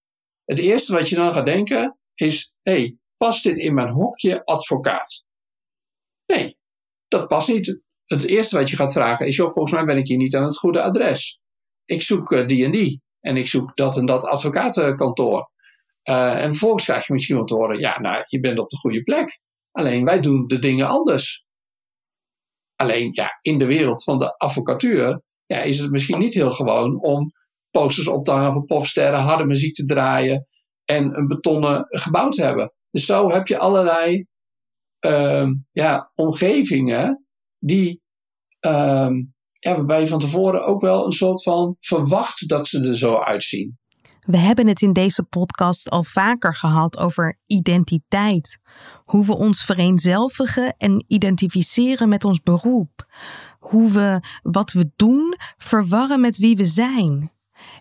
[0.45, 5.25] Het eerste wat je dan gaat denken is: hey, past dit in mijn hokje advocaat?
[6.25, 6.57] Nee,
[7.07, 7.81] dat past niet.
[8.05, 10.43] Het eerste wat je gaat vragen is: joh, volgens mij ben ik hier niet aan
[10.43, 11.39] het goede adres.
[11.85, 15.51] Ik zoek uh, die en die en ik zoek dat en dat advocatenkantoor.
[16.03, 18.77] Uh, en vervolgens krijg je misschien wel te horen: ja, nou, je bent op de
[18.77, 19.39] goede plek.
[19.71, 21.45] Alleen wij doen de dingen anders.
[22.77, 27.01] Alleen ja, in de wereld van de advocatuur ja, is het misschien niet heel gewoon
[27.01, 27.31] om
[27.71, 30.45] posters op te hangen van popsterren, harde muziek te draaien
[30.85, 32.73] en een betonnen gebouw te hebben.
[32.91, 34.25] Dus zo heb je allerlei
[35.05, 37.25] uh, ja, omgevingen
[37.59, 38.01] die,
[38.65, 39.09] uh,
[39.59, 43.17] ja, waarbij je van tevoren ook wel een soort van verwacht dat ze er zo
[43.17, 43.77] uitzien.
[44.27, 48.59] We hebben het in deze podcast al vaker gehad over identiteit.
[49.05, 53.05] Hoe we ons vereenzelvigen en identificeren met ons beroep.
[53.59, 57.31] Hoe we wat we doen verwarren met wie we zijn.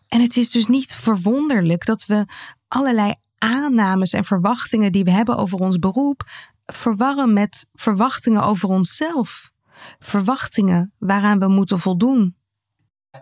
[0.08, 2.24] En het is dus niet verwonderlijk dat we
[2.68, 6.24] allerlei aannames en verwachtingen die we hebben over ons beroep
[6.66, 9.50] verwarren met verwachtingen over onszelf.
[9.98, 12.36] Verwachtingen waaraan we moeten voldoen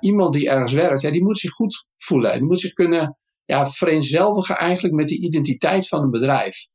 [0.00, 2.32] iemand die ergens werkt, ja, die moet zich goed voelen.
[2.32, 6.66] Die moet zich kunnen ja, vereenzelvigen eigenlijk met de identiteit van een bedrijf.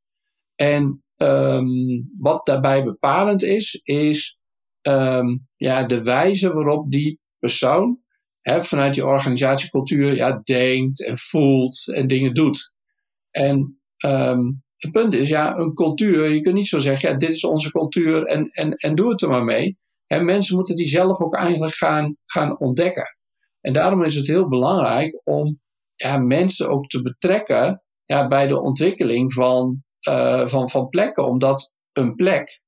[0.54, 4.38] En um, wat daarbij bepalend is, is
[4.82, 7.98] um, ja, de wijze waarop die persoon
[8.40, 12.72] hè, vanuit je organisatiecultuur ja, denkt en voelt en dingen doet.
[13.30, 17.30] En um, het punt is, ja, een cultuur, je kunt niet zo zeggen, ja, dit
[17.30, 19.78] is onze cultuur en, en, en doe het er maar mee.
[20.12, 23.16] En mensen moeten die zelf ook eigenlijk gaan, gaan ontdekken.
[23.60, 25.60] En daarom is het heel belangrijk om
[25.94, 31.26] ja, mensen ook te betrekken ja, bij de ontwikkeling van, uh, van, van plekken.
[31.26, 32.60] Omdat een plek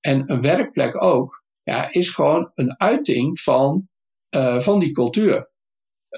[0.00, 3.88] en een werkplek ook, ja, is gewoon een uiting van,
[4.36, 5.50] uh, van die cultuur.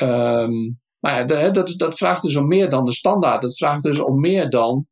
[0.03, 3.43] Um, maar ja, dat, dat vraagt dus om meer dan de standaard.
[3.43, 4.87] Dat vraagt dus om meer dan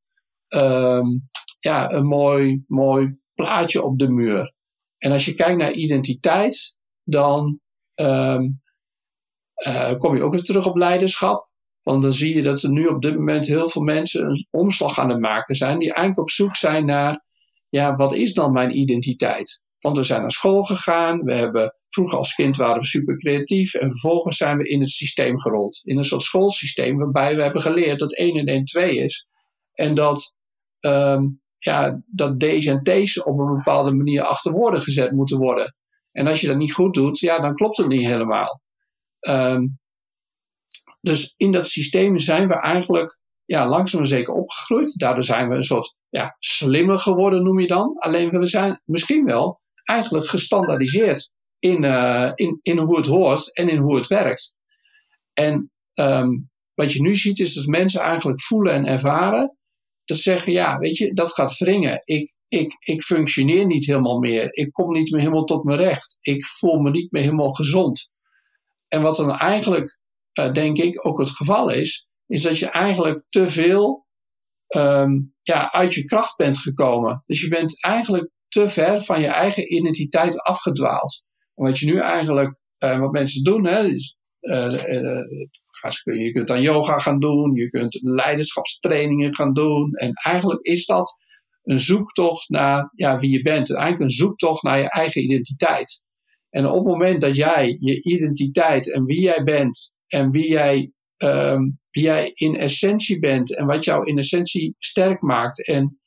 [0.49, 4.52] um, ja, een mooi, mooi plaatje op de muur.
[5.03, 7.61] En als je kijkt naar identiteit, dan
[7.95, 8.49] ehm,
[9.55, 11.51] eh, kom je ook weer terug op leiderschap.
[11.83, 14.99] Want dan zie je dat er nu op dit moment heel veel mensen een omslag
[14.99, 17.25] aan het maken zijn, die eigenlijk op zoek zijn naar,
[17.69, 19.63] ja, wat is dan mijn identiteit?
[19.79, 23.75] Want we zijn naar school gegaan, we hebben, vroeger als kind waren we super creatief
[23.75, 25.81] en vervolgens zijn we in het systeem gerold.
[25.85, 29.27] In een soort schoolsysteem waarbij we hebben geleerd dat 1 en 1 2 is.
[29.73, 30.35] En dat,
[30.81, 31.25] ehm,
[31.65, 35.75] ja, dat D's en T's op een bepaalde manier achter woorden gezet moeten worden.
[36.13, 38.61] En als je dat niet goed doet, ja, dan klopt het niet helemaal.
[39.19, 39.67] Ehm,
[41.01, 44.99] dus in dat systeem zijn we eigenlijk ja, langzaam zeker opgegroeid.
[44.99, 47.99] Daardoor zijn we een soort ja, slimmer geworden, noem je dan.
[47.99, 53.69] Alleen we zijn misschien wel eigenlijk gestandaardiseerd in, uh, in, in hoe het hoort en
[53.69, 54.55] in hoe het werkt.
[55.33, 59.57] En um, wat je nu ziet is dat mensen eigenlijk voelen en ervaren.
[60.05, 62.01] Ze zeggen, ja, weet je, dat gaat wringen.
[62.05, 64.55] Ik, ik, ik functioneer niet helemaal meer.
[64.57, 66.19] Ik kom niet meer helemaal tot mijn recht.
[66.21, 68.11] Ik voel me niet meer helemaal gezond.
[68.89, 69.99] En wat dan eigenlijk,
[70.39, 74.07] uh, denk ik, ook het geval is, is dat je eigenlijk te veel
[74.77, 77.23] um, ja, uit je kracht bent gekomen.
[77.27, 81.23] Dus je bent eigenlijk te ver van je eigen identiteit afgedwaald.
[81.55, 84.75] En wat je nu eigenlijk, uh, wat mensen doen, hè, is, uh,
[86.03, 89.93] je kunt dan yoga gaan doen, je kunt leiderschapstrainingen gaan doen.
[89.93, 91.17] En eigenlijk is dat
[91.63, 93.77] een zoektocht naar ja, wie je bent.
[93.77, 96.03] Eigenlijk een zoektocht naar je eigen identiteit.
[96.51, 100.93] En op het moment dat jij je identiteit en wie jij bent en wie jij,
[101.17, 106.01] um, wie jij in essentie bent en wat jou in essentie sterk maakt en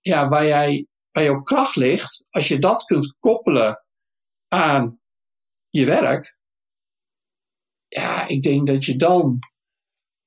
[0.00, 3.84] ja, waar, jij, waar jouw kracht ligt, als je dat kunt koppelen
[4.48, 5.00] aan
[5.68, 6.36] je werk,
[7.92, 9.36] ja, ik denk dat je dan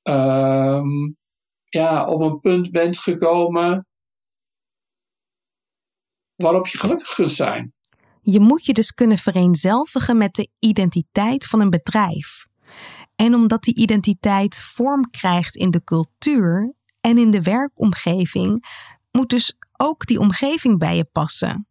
[0.04, 1.18] um,
[1.66, 3.88] ja, op een punt bent gekomen
[6.36, 7.74] waarop je gelukkig kunt zijn.
[8.22, 12.46] Je moet je dus kunnen vereenzelvigen met de identiteit van een bedrijf.
[13.16, 18.66] En omdat die identiteit vorm krijgt in de cultuur en in de werkomgeving,
[19.12, 21.68] moet dus ook die omgeving bij je passen.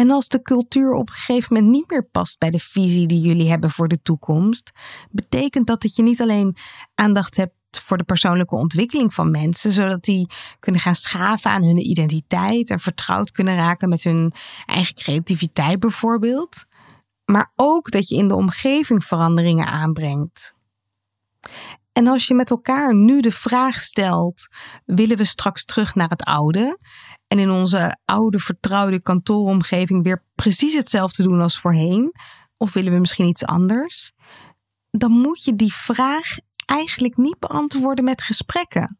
[0.00, 3.20] En als de cultuur op een gegeven moment niet meer past bij de visie die
[3.20, 4.70] jullie hebben voor de toekomst,
[5.10, 6.56] betekent dat dat je niet alleen
[6.94, 10.26] aandacht hebt voor de persoonlijke ontwikkeling van mensen, zodat die
[10.58, 14.32] kunnen gaan schaven aan hun identiteit en vertrouwd kunnen raken met hun
[14.66, 16.64] eigen creativiteit bijvoorbeeld,
[17.24, 20.54] maar ook dat je in de omgeving veranderingen aanbrengt.
[21.92, 24.48] En als je met elkaar nu de vraag stelt:
[24.84, 26.78] willen we straks terug naar het oude?
[27.28, 32.12] En in onze oude vertrouwde kantooromgeving weer precies hetzelfde doen als voorheen?
[32.56, 34.12] Of willen we misschien iets anders?
[34.90, 38.98] Dan moet je die vraag eigenlijk niet beantwoorden met gesprekken.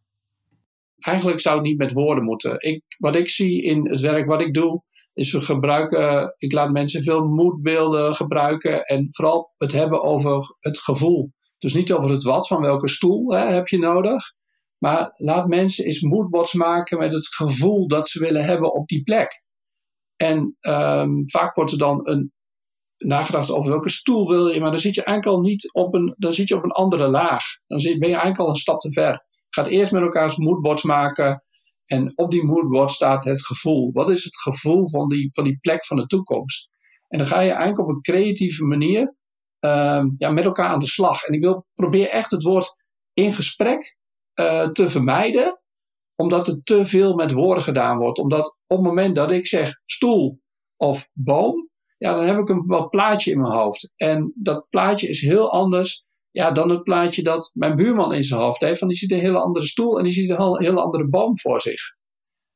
[0.98, 2.56] Eigenlijk zou het niet met woorden moeten.
[2.58, 4.82] Ik, wat ik zie in het werk wat ik doe,
[5.14, 10.78] is we gebruiken, ik laat mensen veel moedbeelden gebruiken en vooral het hebben over het
[10.78, 11.32] gevoel.
[11.60, 14.32] Dus niet over het wat, van welke stoel hè, heb je nodig.
[14.78, 19.02] Maar laat mensen eens moodboards maken met het gevoel dat ze willen hebben op die
[19.02, 19.42] plek.
[20.16, 22.32] En um, vaak wordt er dan een,
[23.00, 26.14] nagedacht over welke stoel wil je, maar dan zit je eigenlijk al niet op een,
[26.18, 27.44] dan zit je op een andere laag.
[27.66, 29.24] Dan ben je eigenlijk al een stap te ver.
[29.48, 31.44] Gaat eerst met elkaar moodboards maken
[31.84, 33.92] en op die moodboard staat het gevoel.
[33.92, 36.68] Wat is het gevoel van die, van die plek van de toekomst?
[37.08, 39.14] En dan ga je eigenlijk op een creatieve manier
[39.60, 41.22] um, ja, met elkaar aan de slag.
[41.22, 42.74] En ik wil probeer echt het woord
[43.12, 43.96] in gesprek
[44.40, 45.60] uh, te vermijden,
[46.16, 48.18] omdat er te veel met woorden gedaan wordt.
[48.18, 50.40] Omdat op het moment dat ik zeg stoel
[50.76, 53.92] of boom, ja, dan heb ik een bepaald plaatje in mijn hoofd.
[53.96, 58.40] En dat plaatje is heel anders ja, dan het plaatje dat mijn buurman in zijn
[58.40, 58.78] hoofd heeft.
[58.78, 61.60] Van die ziet een hele andere stoel en die ziet een hele andere boom voor
[61.60, 61.80] zich.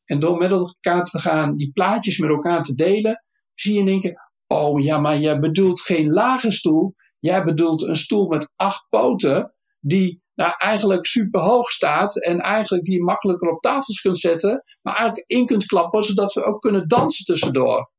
[0.05, 4.13] En door met elkaar te gaan, die plaatjes met elkaar te delen, zie je denken:
[4.55, 6.95] Oh ja, maar jij bedoelt geen lage stoel.
[7.19, 12.85] Jij bedoelt een stoel met acht poten, die nou, eigenlijk super hoog staat en eigenlijk
[12.85, 16.61] die je makkelijker op tafels kunt zetten, maar eigenlijk in kunt klappen, zodat we ook
[16.61, 17.91] kunnen dansen tussendoor.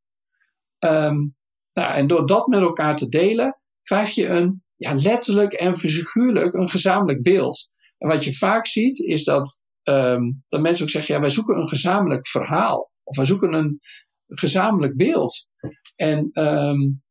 [0.80, 1.36] Um,
[1.74, 6.54] nou, en door dat met elkaar te delen, krijg je een, ja, letterlijk en figuurlijk
[6.54, 7.70] een gezamenlijk beeld.
[7.98, 11.58] En wat je vaak ziet, is dat, um, dat mensen ook zeggen, ja, wij zoeken
[11.58, 12.92] een gezamenlijk verhaal.
[13.04, 13.80] Of wij zoeken een
[14.28, 15.48] gezamenlijk beeld.
[15.96, 17.04] En um,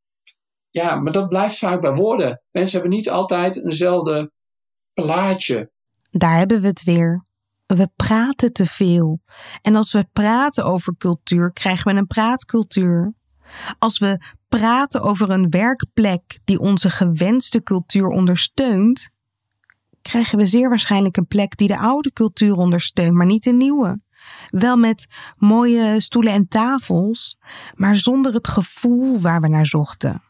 [0.71, 2.43] ja, maar dat blijft vaak bij woorden.
[2.51, 4.33] Mensen hebben niet altijd eenzelfde
[4.93, 5.73] plaatje.
[6.11, 7.25] Daar hebben we het weer.
[7.67, 9.21] We praten te veel.
[9.63, 13.15] En als we praten over cultuur, krijgen we een praatcultuur.
[13.79, 19.11] Als we praten over een werkplek die onze gewenste cultuur ondersteunt,
[20.03, 24.01] krijgen we zeer waarschijnlijk een plek die de oude cultuur ondersteunt, maar niet de nieuwe.
[24.49, 25.07] Wel met
[25.37, 27.39] mooie stoelen en tafels,
[27.75, 30.23] maar zonder het gevoel waar we naar zochten.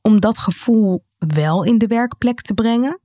[0.00, 3.00] Om dat gevoel wel in de werkplek te brengen,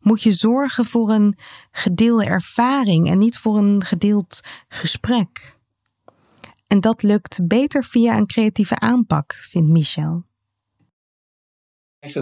[0.00, 1.38] moet je zorgen voor een
[1.70, 5.58] gedeelde ervaring en niet voor een gedeeld gesprek.
[6.66, 10.24] En dat lukt beter via een creatieve aanpak, vindt Michel.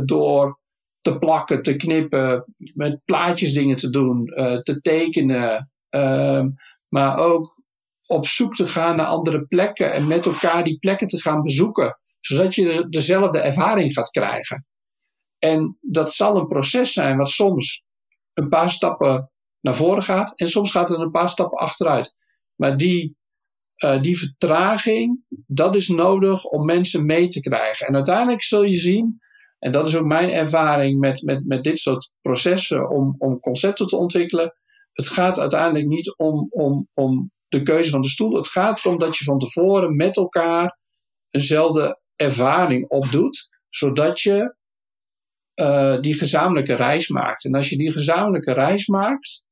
[0.05, 0.61] Door
[1.01, 6.45] te plakken, te knippen, met plaatjes dingen te doen, uh, te tekenen, uh,
[6.93, 7.63] maar ook
[8.07, 11.99] op zoek te gaan naar andere plekken en met elkaar die plekken te gaan bezoeken,
[12.21, 14.67] zodat je dezelfde ervaring gaat krijgen.
[15.39, 17.83] En dat zal een proces zijn wat soms
[18.33, 19.31] een paar stappen
[19.61, 22.17] naar voren gaat en soms gaat het een paar stappen achteruit.
[22.55, 23.17] Maar die,
[23.85, 27.87] uh, die vertraging, dat is nodig om mensen mee te krijgen.
[27.87, 29.21] En uiteindelijk zul je zien
[29.59, 33.87] en dat is ook mijn ervaring met, met, met dit soort processen om, om concepten
[33.87, 34.55] te ontwikkelen.
[34.93, 38.37] Het gaat uiteindelijk niet om, om, om de keuze van de stoel.
[38.37, 40.79] Het gaat erom dat je van tevoren met elkaar
[41.31, 44.57] eenzelfde ervaring opdoet, zodat je
[45.55, 47.45] uh, die gezamenlijke reis maakt.
[47.45, 49.45] En als je die gezamenlijke reis maakt,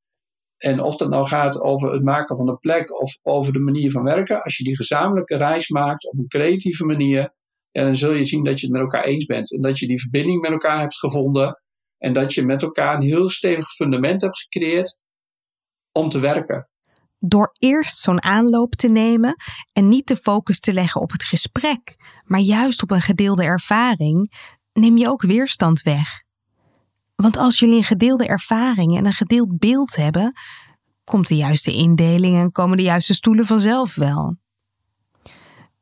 [0.57, 3.91] en of dat nou gaat over het maken van een plek of over de manier
[3.91, 7.35] van werken, als je die gezamenlijke reis maakt op een creatieve manier,
[7.73, 9.53] dan zul je zien dat je het met elkaar eens bent.
[9.53, 11.61] En dat je die verbinding met elkaar hebt gevonden.
[11.99, 14.99] En dat je met elkaar een heel stevig fundament hebt gecreëerd
[15.93, 16.69] om te werken.
[17.19, 19.37] Door eerst zo'n aanloop te nemen
[19.73, 24.33] en niet de focus te leggen op het gesprek, maar juist op een gedeelde ervaring,
[24.73, 26.23] neem je ook weerstand weg.
[27.17, 30.33] Want als jullie een gedeelde ervaring en een gedeeld beeld hebben,
[31.05, 34.39] komt de juiste indeling en komen de juiste stoelen vanzelf wel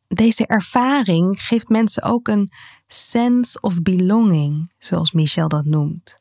[0.08, 2.50] deze ervaring geeft mensen ook een
[2.86, 6.20] sense of belonging, zoals Michel dat noemt.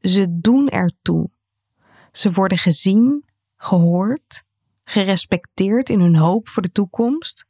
[0.00, 1.30] Ze doen ertoe.
[2.18, 3.24] Ze worden gezien,
[3.56, 4.42] gehoord,
[4.84, 7.46] gerespecteerd in hun hoop voor de toekomst.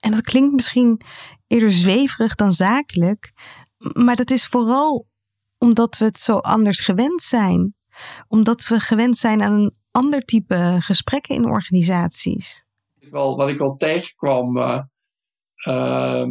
[0.00, 1.00] En dat klinkt misschien
[1.46, 3.32] eerder zweverig dan zakelijk,
[3.78, 5.06] maar dat is vooral
[5.58, 7.74] omdat we het zo anders gewend zijn.
[8.28, 12.66] Omdat we gewend zijn aan een ander type gesprekken in organisaties
[13.10, 16.24] wel, wat ik al tegenkwam uh,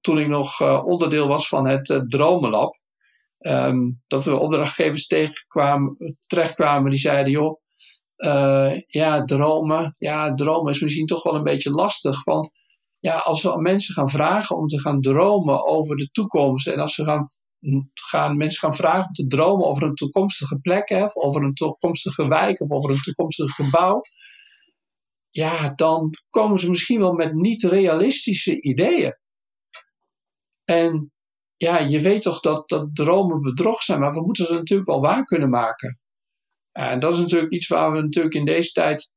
[0.00, 2.74] toen ik nog uh, onderdeel was van het uh, Dromenlab.
[3.38, 7.60] Um, dat we opdrachtgevers tegenkwamen, terechtkwamen die zeiden: joh,
[8.86, 9.90] ja, dromen.
[9.94, 12.24] Ja, dromen is misschien toch wel een beetje lastig.
[12.24, 12.50] Want
[12.98, 16.66] ja, als we mensen gaan vragen om te gaan dromen over de toekomst.
[16.66, 17.24] En als we gaan,
[17.94, 21.54] gaan mensen gaan vragen om te dromen over een toekomstige plek, hè, of over een
[21.54, 24.00] toekomstige wijk of over een toekomstig gebouw
[25.36, 29.18] ja, dan komen ze misschien wel met niet realistische ideeën.
[30.64, 31.12] En
[31.56, 35.00] ja, je weet toch dat, dat dromen bedrog zijn, maar we moeten ze natuurlijk wel
[35.00, 36.00] waar kunnen maken.
[36.72, 39.12] en dat is natuurlijk iets waar we natuurlijk in deze tijd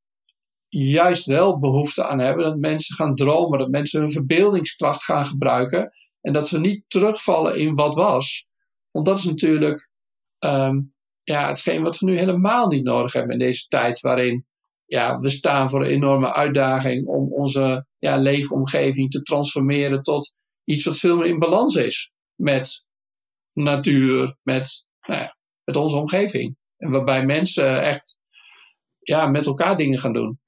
[0.68, 2.44] juist wel behoefte aan hebben.
[2.44, 5.92] Dat mensen gaan dromen, dat mensen hun verbeeldingskracht gaan gebruiken.
[6.22, 8.46] En dat we niet terugvallen in wat was.
[8.92, 9.90] Want dat is natuurlijk
[10.40, 14.46] um, ja, hetgeen wat we nu helemaal niet nodig hebben in deze tijd waarin
[14.86, 20.34] ja, we staan voor een enorme uitdaging om onze ja, leefomgeving te transformeren tot
[20.64, 22.86] iets wat veel meer in balans is met
[23.54, 26.58] natuur, met, nou ja, met onze omgeving.
[26.78, 28.20] En waarbij mensen echt
[29.00, 30.40] ja, met elkaar dingen gaan doen.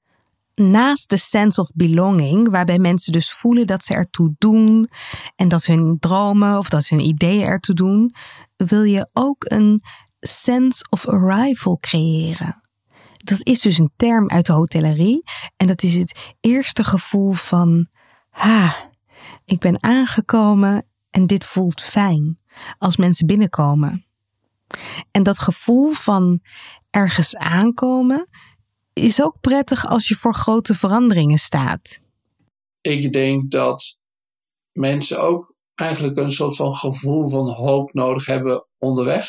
[0.54, 4.88] Naast de sense of belonging, waarbij mensen dus voelen dat ze ertoe doen
[5.36, 8.14] en dat hun dromen of dat hun ideeën ertoe doen,
[8.56, 9.80] wil je ook een
[10.20, 12.62] sense of arrival creëren
[13.24, 15.22] dat is dus een term uit de hotellerie.
[15.56, 17.86] En dat is het eerste gevoel van,
[18.30, 18.90] ha,
[19.44, 22.38] ik ben aangekomen en dit voelt fijn
[22.78, 24.06] als mensen binnenkomen.
[25.10, 26.40] En dat gevoel van
[26.90, 28.28] ergens aankomen
[28.92, 32.00] is ook prettig als je voor grote veranderingen staat.
[32.80, 33.98] Ik denk dat
[34.72, 39.28] mensen ook eigenlijk een soort van gevoel van hoop nodig hebben onderweg.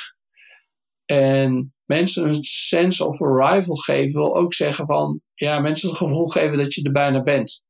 [1.06, 6.28] En mensen een sense of arrival geven, wil ook zeggen van, ja, mensen het gevoel
[6.28, 7.64] geven dat je er bijna bent.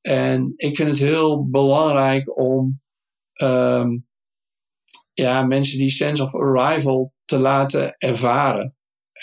[0.00, 2.82] En ik vind het heel belangrijk om
[3.34, 3.98] ehm,
[5.12, 8.76] ja, mensen die sense of arrival te laten ervaren.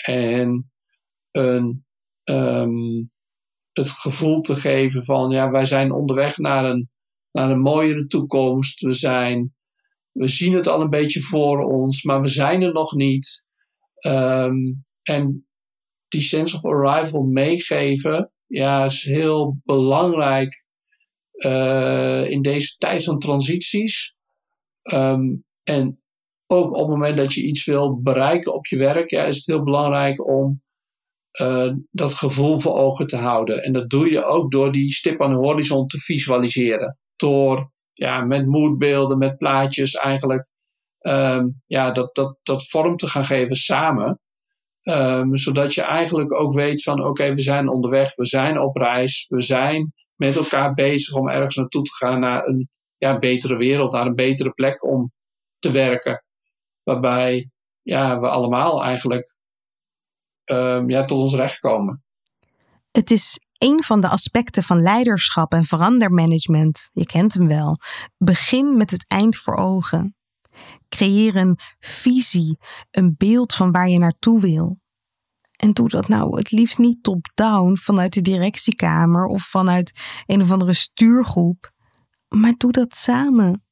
[0.04, 0.72] En
[1.30, 1.84] een,
[2.24, 3.10] um,
[3.72, 6.90] het gevoel te geven van, ja, wij zijn onderweg naar een,
[7.30, 8.80] naar een mooiere toekomst.
[8.80, 9.54] We zijn,
[10.10, 13.44] we zien het al een beetje voor ons, maar we zijn er nog niet.
[14.06, 15.46] Um, en
[16.08, 20.64] die sense of arrival meegeven, ja, is heel belangrijk
[21.44, 24.14] uh, in deze tijd van transities.
[24.82, 26.02] Um, en
[26.46, 29.46] ook op het moment dat je iets wil bereiken op je werk, ja, is het
[29.46, 30.62] heel belangrijk om
[31.32, 33.62] eh, dat gevoel voor ogen te houden.
[33.62, 36.98] En dat doe je ook door die stip aan de horizon te visualiseren.
[37.16, 40.50] Door ja, met moodbeelden, met plaatjes eigenlijk
[40.98, 44.20] ehm, ja, dat, dat, dat vorm te gaan geven samen.
[44.82, 49.26] Ehm, zodat je eigenlijk ook weet van oké, we zijn onderweg, we zijn op reis,
[49.28, 53.92] we zijn met elkaar bezig om ergens naartoe te gaan naar een ja, betere wereld,
[53.92, 55.12] naar een betere plek om
[55.58, 56.24] te werken.
[56.82, 57.50] Waarbij
[57.82, 59.34] ja, we allemaal eigenlijk
[60.44, 62.04] um, ja, tot ons recht komen.
[62.90, 66.90] Het is een van de aspecten van leiderschap en verandermanagement.
[66.92, 67.76] Je kent hem wel.
[68.16, 70.16] Begin met het eind voor ogen.
[70.88, 72.58] Creëer een visie,
[72.90, 74.81] een beeld van waar je naartoe wil.
[75.62, 79.92] En doe dat nou het liefst niet top-down vanuit de directiekamer of vanuit
[80.26, 81.72] een of andere stuurgroep,
[82.28, 83.64] maar doe dat samen.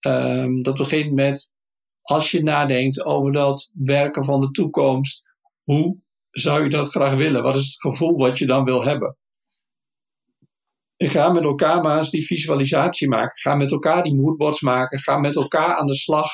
[0.00, 1.52] Um, dat begint met
[2.02, 5.22] als je nadenkt over dat werken van de toekomst,
[5.62, 5.98] hoe
[6.30, 7.42] zou je dat graag willen?
[7.42, 9.16] Wat is het gevoel wat je dan wil hebben?
[10.96, 13.38] En ga met elkaar maar eens die visualisatie maken.
[13.38, 14.98] Ga met elkaar die moodboards maken.
[14.98, 16.28] Ga met elkaar aan de slag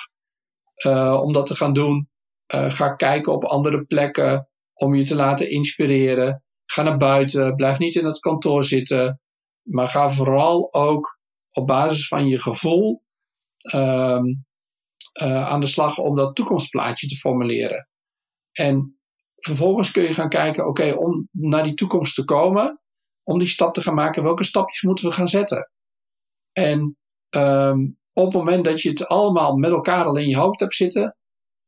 [0.86, 2.10] uh, om dat te gaan doen.
[2.54, 6.44] Uh, ga kijken op andere plekken om je te laten inspireren.
[6.64, 7.56] Ga naar buiten.
[7.56, 9.20] Blijf niet in het kantoor zitten.
[9.62, 11.18] Maar ga vooral ook
[11.50, 13.02] op basis van je gevoel
[13.74, 14.44] um,
[15.22, 17.88] uh, aan de slag om dat toekomstplaatje te formuleren.
[18.52, 18.98] En
[19.36, 22.80] vervolgens kun je gaan kijken, oké, om naar die toekomst te komen,
[23.22, 25.70] om die stap te gaan maken, welke stapjes moeten we gaan zetten?
[26.52, 26.96] En
[27.30, 30.74] um, op het moment dat je het allemaal met elkaar al in je hoofd hebt
[30.74, 31.16] zitten,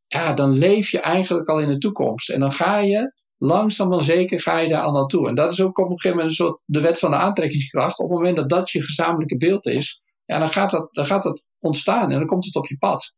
[0.06, 2.30] ja, dan leef je eigenlijk al in de toekomst.
[2.30, 5.28] En dan ga je langzaam maar zeker ga je daar al naartoe.
[5.28, 7.98] En dat is ook op een gegeven moment een soort de wet van de aantrekkingskracht.
[7.98, 11.22] Op het moment dat dat je gezamenlijke beeld is, ja, dan gaat dat, dan gaat
[11.22, 13.12] dat ontstaan en dan komt het op je pad.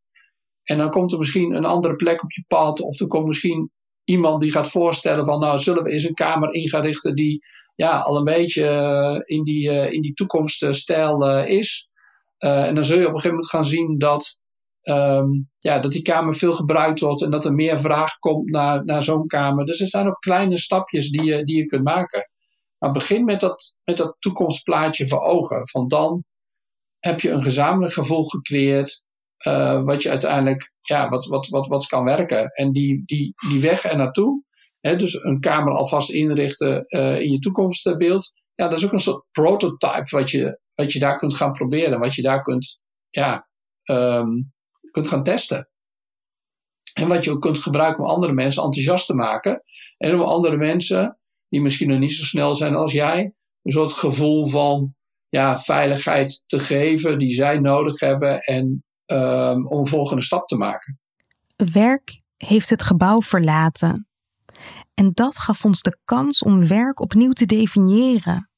[0.63, 3.71] En dan komt er misschien een andere plek op je pad, of er komt misschien
[4.03, 7.45] iemand die gaat voorstellen van nou zullen we eens een kamer in gaan richten die
[7.75, 11.89] ja, al een beetje uh, in, die, uh, in die toekomststijl uh, is.
[12.37, 14.37] en dan zul je op een gegeven moment gaan zien dat,
[14.89, 18.85] um, ja, dat die kamer veel gebruikt wordt en dat er meer vraag komt naar,
[18.85, 19.65] naar zo'n kamer.
[19.65, 22.29] Dus er zijn ook kleine stapjes die je, die je kunt maken.
[22.77, 25.67] Maar begin met dat, met dat toekomstplaatje voor ogen.
[25.69, 26.23] Van dan
[26.99, 29.03] heb je een gezamenlijk gevoel gecreëerd
[29.47, 32.47] uh, wat je uiteindelijk, ja, wat, wat, wat, wat kan werken.
[32.47, 34.43] En die, die, die weg er naartoe,
[34.81, 39.25] dus een kamer alvast inrichten uh, in je toekomstbeeld, ja, dat is ook een soort
[39.31, 42.79] prototype wat je, wat je daar kunt gaan proberen, wat je daar kunt,
[43.09, 43.47] ja,
[43.89, 44.53] um,
[44.97, 45.69] kunt gaan testen.
[46.93, 49.63] En wat je ook kunt gebruiken om andere mensen enthousiast te maken.
[49.97, 51.19] En om andere mensen,
[51.49, 54.95] die misschien nog niet zo snel zijn als jij, een soort gevoel van
[55.29, 58.39] ja, veiligheid te geven die zij nodig hebben.
[58.39, 60.99] En um, om een volgende stap te maken.
[61.55, 64.07] Werk heeft het gebouw verlaten.
[64.93, 68.49] En dat gaf ons de kans om werk opnieuw te definiëren.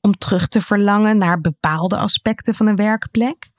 [0.00, 3.50] Om terug te verlangen naar bepaalde aspecten van een werkplek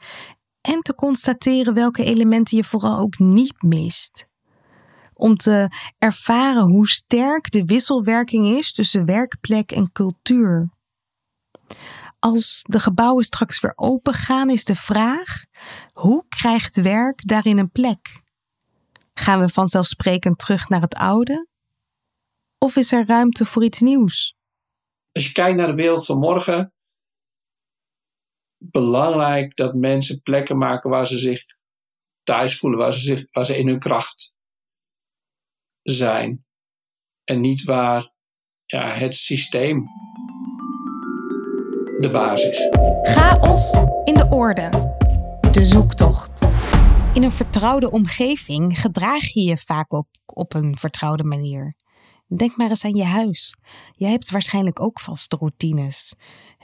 [0.63, 4.27] en te constateren welke elementen je vooral ook niet mist.
[5.13, 10.69] Om te ervaren hoe sterk de wisselwerking is tussen werkplek en cultuur.
[12.19, 15.43] Als de gebouwen straks weer open gaan, is de vraag:
[15.93, 18.21] hoe krijgt werk daarin een plek?
[19.13, 21.47] Gaan we vanzelfsprekend terug naar het oude?
[22.57, 24.35] Of is er ruimte voor iets nieuws?
[25.11, 26.72] Als je kijkt naar de wereld van morgen,
[28.71, 31.41] belangrijk dat mensen plekken maken waar ze zich
[32.23, 34.33] thuis voelen, waar ze, zich, waar ze in hun kracht
[35.81, 36.45] zijn.
[37.23, 38.11] En niet waar
[38.65, 39.87] ja, het systeem
[41.99, 42.67] de basis.
[43.03, 44.69] Chaos in de orde.
[45.51, 46.45] De zoektocht.
[47.13, 51.75] In een vertrouwde omgeving gedraag je je vaak op, op een vertrouwde manier.
[52.27, 53.55] Denk maar eens aan je huis.
[53.91, 56.13] Je hebt waarschijnlijk ook vaste routines.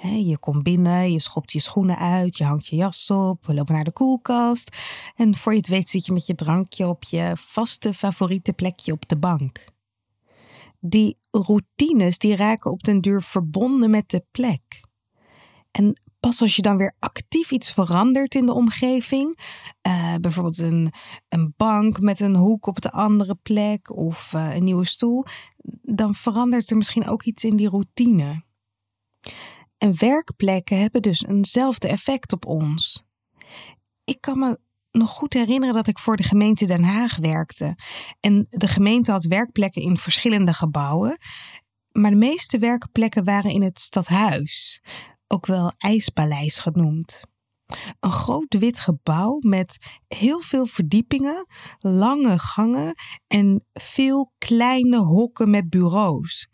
[0.01, 3.73] Je komt binnen, je schopt je schoenen uit, je hangt je jas op, we lopen
[3.73, 4.77] naar de koelkast.
[5.15, 8.91] En voor je het weet zit je met je drankje op je vaste favoriete plekje
[8.91, 9.65] op de bank.
[10.79, 14.87] Die routines die raken op den duur verbonden met de plek.
[15.71, 19.39] En pas als je dan weer actief iets verandert in de omgeving,
[19.87, 20.93] uh, bijvoorbeeld een,
[21.29, 25.25] een bank met een hoek op de andere plek of uh, een nieuwe stoel,
[25.81, 28.43] dan verandert er misschien ook iets in die routine.
[29.79, 33.03] En werkplekken hebben dus eenzelfde effect op ons.
[34.03, 34.59] Ik kan me
[34.91, 37.77] nog goed herinneren dat ik voor de gemeente Den Haag werkte.
[38.19, 41.17] En de gemeente had werkplekken in verschillende gebouwen.
[41.91, 44.81] Maar de meeste werkplekken waren in het stadhuis
[45.27, 47.21] ook wel ijspaleis genoemd.
[47.99, 49.77] Een groot wit gebouw met
[50.07, 51.45] heel veel verdiepingen,
[51.79, 52.95] lange gangen
[53.27, 56.49] en veel kleine hokken met bureaus.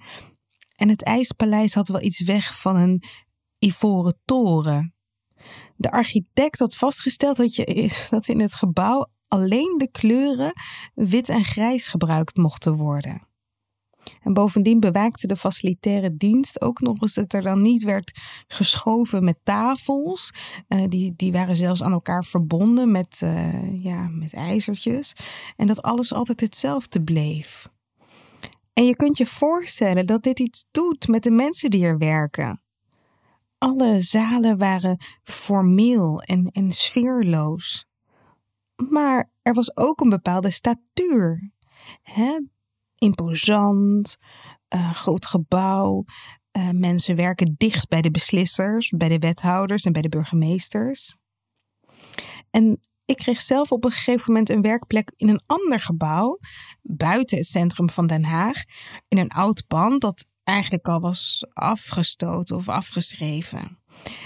[0.76, 3.04] En het IJspaleis had wel iets weg van een
[3.60, 4.94] ivoren toren.
[5.76, 10.54] De architect had vastgesteld dat, je, dat in het gebouw alleen de kleuren
[10.94, 13.28] wit en grijs gebruikt mochten worden.
[14.22, 19.24] En bovendien bewaakte de facilitaire dienst ook nog eens dat er dan niet werd geschoven
[19.24, 20.34] met tafels.
[20.68, 25.14] Uh, die, die waren zelfs aan elkaar verbonden met, uh, ja, met ijzertjes.
[25.56, 27.68] En dat alles altijd hetzelfde bleef.
[28.76, 32.62] En je kunt je voorstellen dat dit iets doet met de mensen die er werken.
[33.58, 37.86] Alle zalen waren formeel en, en sfeerloos.
[38.90, 41.52] Maar er was ook een bepaalde statuur.
[42.02, 42.40] Hè?
[42.96, 44.18] Imposant,
[44.76, 46.04] uh, groot gebouw.
[46.58, 51.16] Uh, mensen werken dicht bij de beslissers, bij de wethouders en bij de burgemeesters.
[52.52, 56.40] En ik kreeg zelf op een gegeven moment een werkplek in een ander gebouw,
[56.82, 58.64] buiten het centrum van Den Haag,
[59.08, 63.80] in een oud pand dat eigenlijk al was afgestoten of afgeschreven.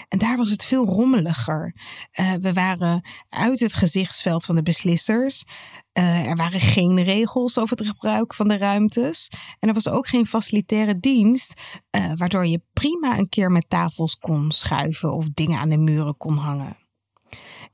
[0.08, 1.76] En daar was het veel rommeliger.
[2.20, 5.44] Uh, we waren uit het gezichtsveld van de beslissers.
[5.94, 9.32] Uh, er waren geen regels over het gebruik van de ruimtes.
[9.60, 11.54] En er was ook geen facilitaire dienst,
[11.98, 16.18] uh, waardoor je prima een keer met tafels kon schuiven of dingen aan de muren
[16.18, 16.79] kon hangen.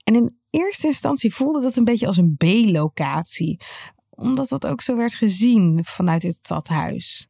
[0.05, 3.59] En in eerste instantie voelde dat een beetje als een B-locatie,
[4.09, 7.29] omdat dat ook zo werd gezien vanuit het stadhuis.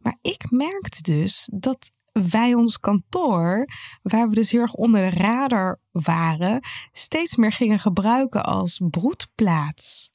[0.00, 3.68] Maar ik merkte dus dat wij ons kantoor,
[4.02, 6.60] waar we dus heel erg onder de radar waren,
[6.92, 10.10] steeds meer gingen gebruiken als broedplaats.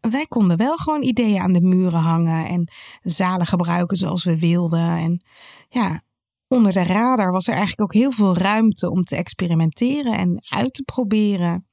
[0.00, 4.96] Wij konden wel gewoon ideeën aan de muren hangen en zalen gebruiken zoals we wilden.
[4.96, 5.24] En
[5.68, 6.02] ja,
[6.48, 10.74] onder de radar was er eigenlijk ook heel veel ruimte om te experimenteren en uit
[10.74, 11.66] te proberen.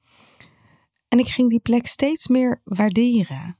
[1.08, 3.58] En ik ging die plek steeds meer waarderen.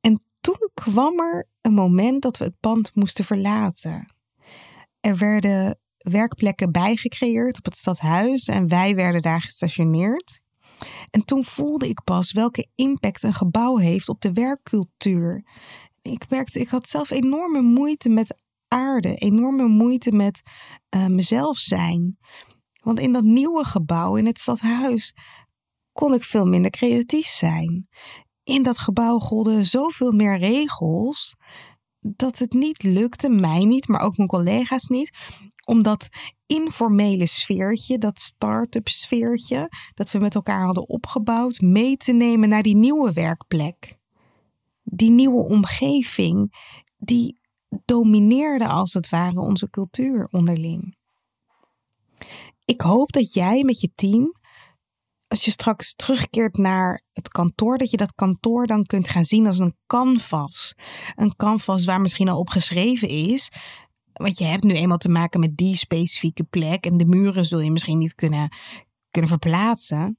[0.00, 4.14] En toen kwam er een moment dat we het pand moesten verlaten.
[5.00, 10.40] Er werden werkplekken bijgecreëerd op het stadhuis en wij werden daar gestationeerd.
[11.10, 15.44] En toen voelde ik pas welke impact een gebouw heeft op de werkcultuur.
[16.02, 18.36] Ik merkte, ik had zelf enorme moeite met
[18.68, 20.42] aarde, enorme moeite met
[20.96, 22.18] uh, mezelf zijn.
[22.82, 25.14] Want in dat nieuwe gebouw, in het stadhuis,
[25.92, 27.88] kon ik veel minder creatief zijn.
[28.42, 31.36] In dat gebouw golden zoveel meer regels
[32.00, 35.10] dat het niet lukte, mij niet, maar ook mijn collega's niet,
[35.64, 36.08] om dat
[36.46, 42.62] informele sfeertje, dat start-up sfeertje, dat we met elkaar hadden opgebouwd, mee te nemen naar
[42.62, 43.98] die nieuwe werkplek.
[44.82, 46.52] Die nieuwe omgeving,
[46.96, 47.40] die
[47.84, 50.96] domineerde als het ware onze cultuur onderling.
[52.64, 54.36] Ik hoop dat jij met je team
[55.28, 59.46] als je straks terugkeert naar het kantoor, dat je dat kantoor dan kunt gaan zien
[59.46, 60.74] als een canvas.
[61.14, 63.50] Een canvas waar misschien al op geschreven is.
[64.12, 66.86] Want je hebt nu eenmaal te maken met die specifieke plek.
[66.86, 68.48] En de muren zul je misschien niet kunnen,
[69.10, 70.18] kunnen verplaatsen.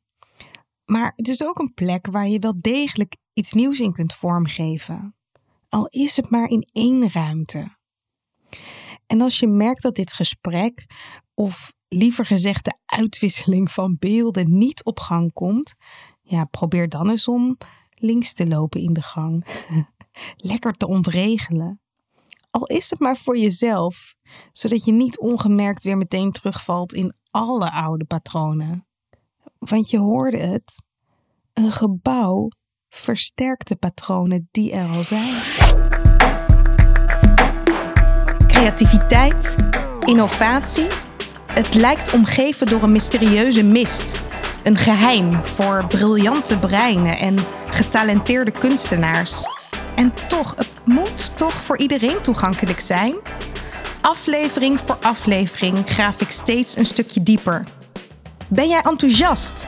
[0.85, 5.15] Maar het is ook een plek waar je wel degelijk iets nieuws in kunt vormgeven.
[5.69, 7.77] Al is het maar in één ruimte.
[9.07, 10.85] En als je merkt dat dit gesprek
[11.33, 15.73] of liever gezegd de uitwisseling van beelden niet op gang komt,
[16.21, 17.57] ja, probeer dan eens om
[17.89, 19.45] links te lopen in de gang.
[20.51, 21.81] Lekker te ontregelen.
[22.51, 24.13] Al is het maar voor jezelf,
[24.51, 28.87] zodat je niet ongemerkt weer meteen terugvalt in alle oude patronen.
[29.57, 30.83] Want je hoorde het:
[31.53, 32.49] een gebouw
[32.89, 35.35] versterkt de patronen die er al zijn.
[38.47, 39.55] Creativiteit,
[40.05, 40.87] innovatie
[41.59, 44.21] het lijkt omgeven door een mysterieuze mist.
[44.63, 47.35] Een geheim voor briljante breinen en
[47.69, 49.45] getalenteerde kunstenaars.
[49.95, 53.15] En toch, het moet toch voor iedereen toegankelijk zijn?
[54.01, 57.63] Aflevering voor aflevering graaf ik steeds een stukje dieper.
[58.47, 59.67] Ben jij enthousiast?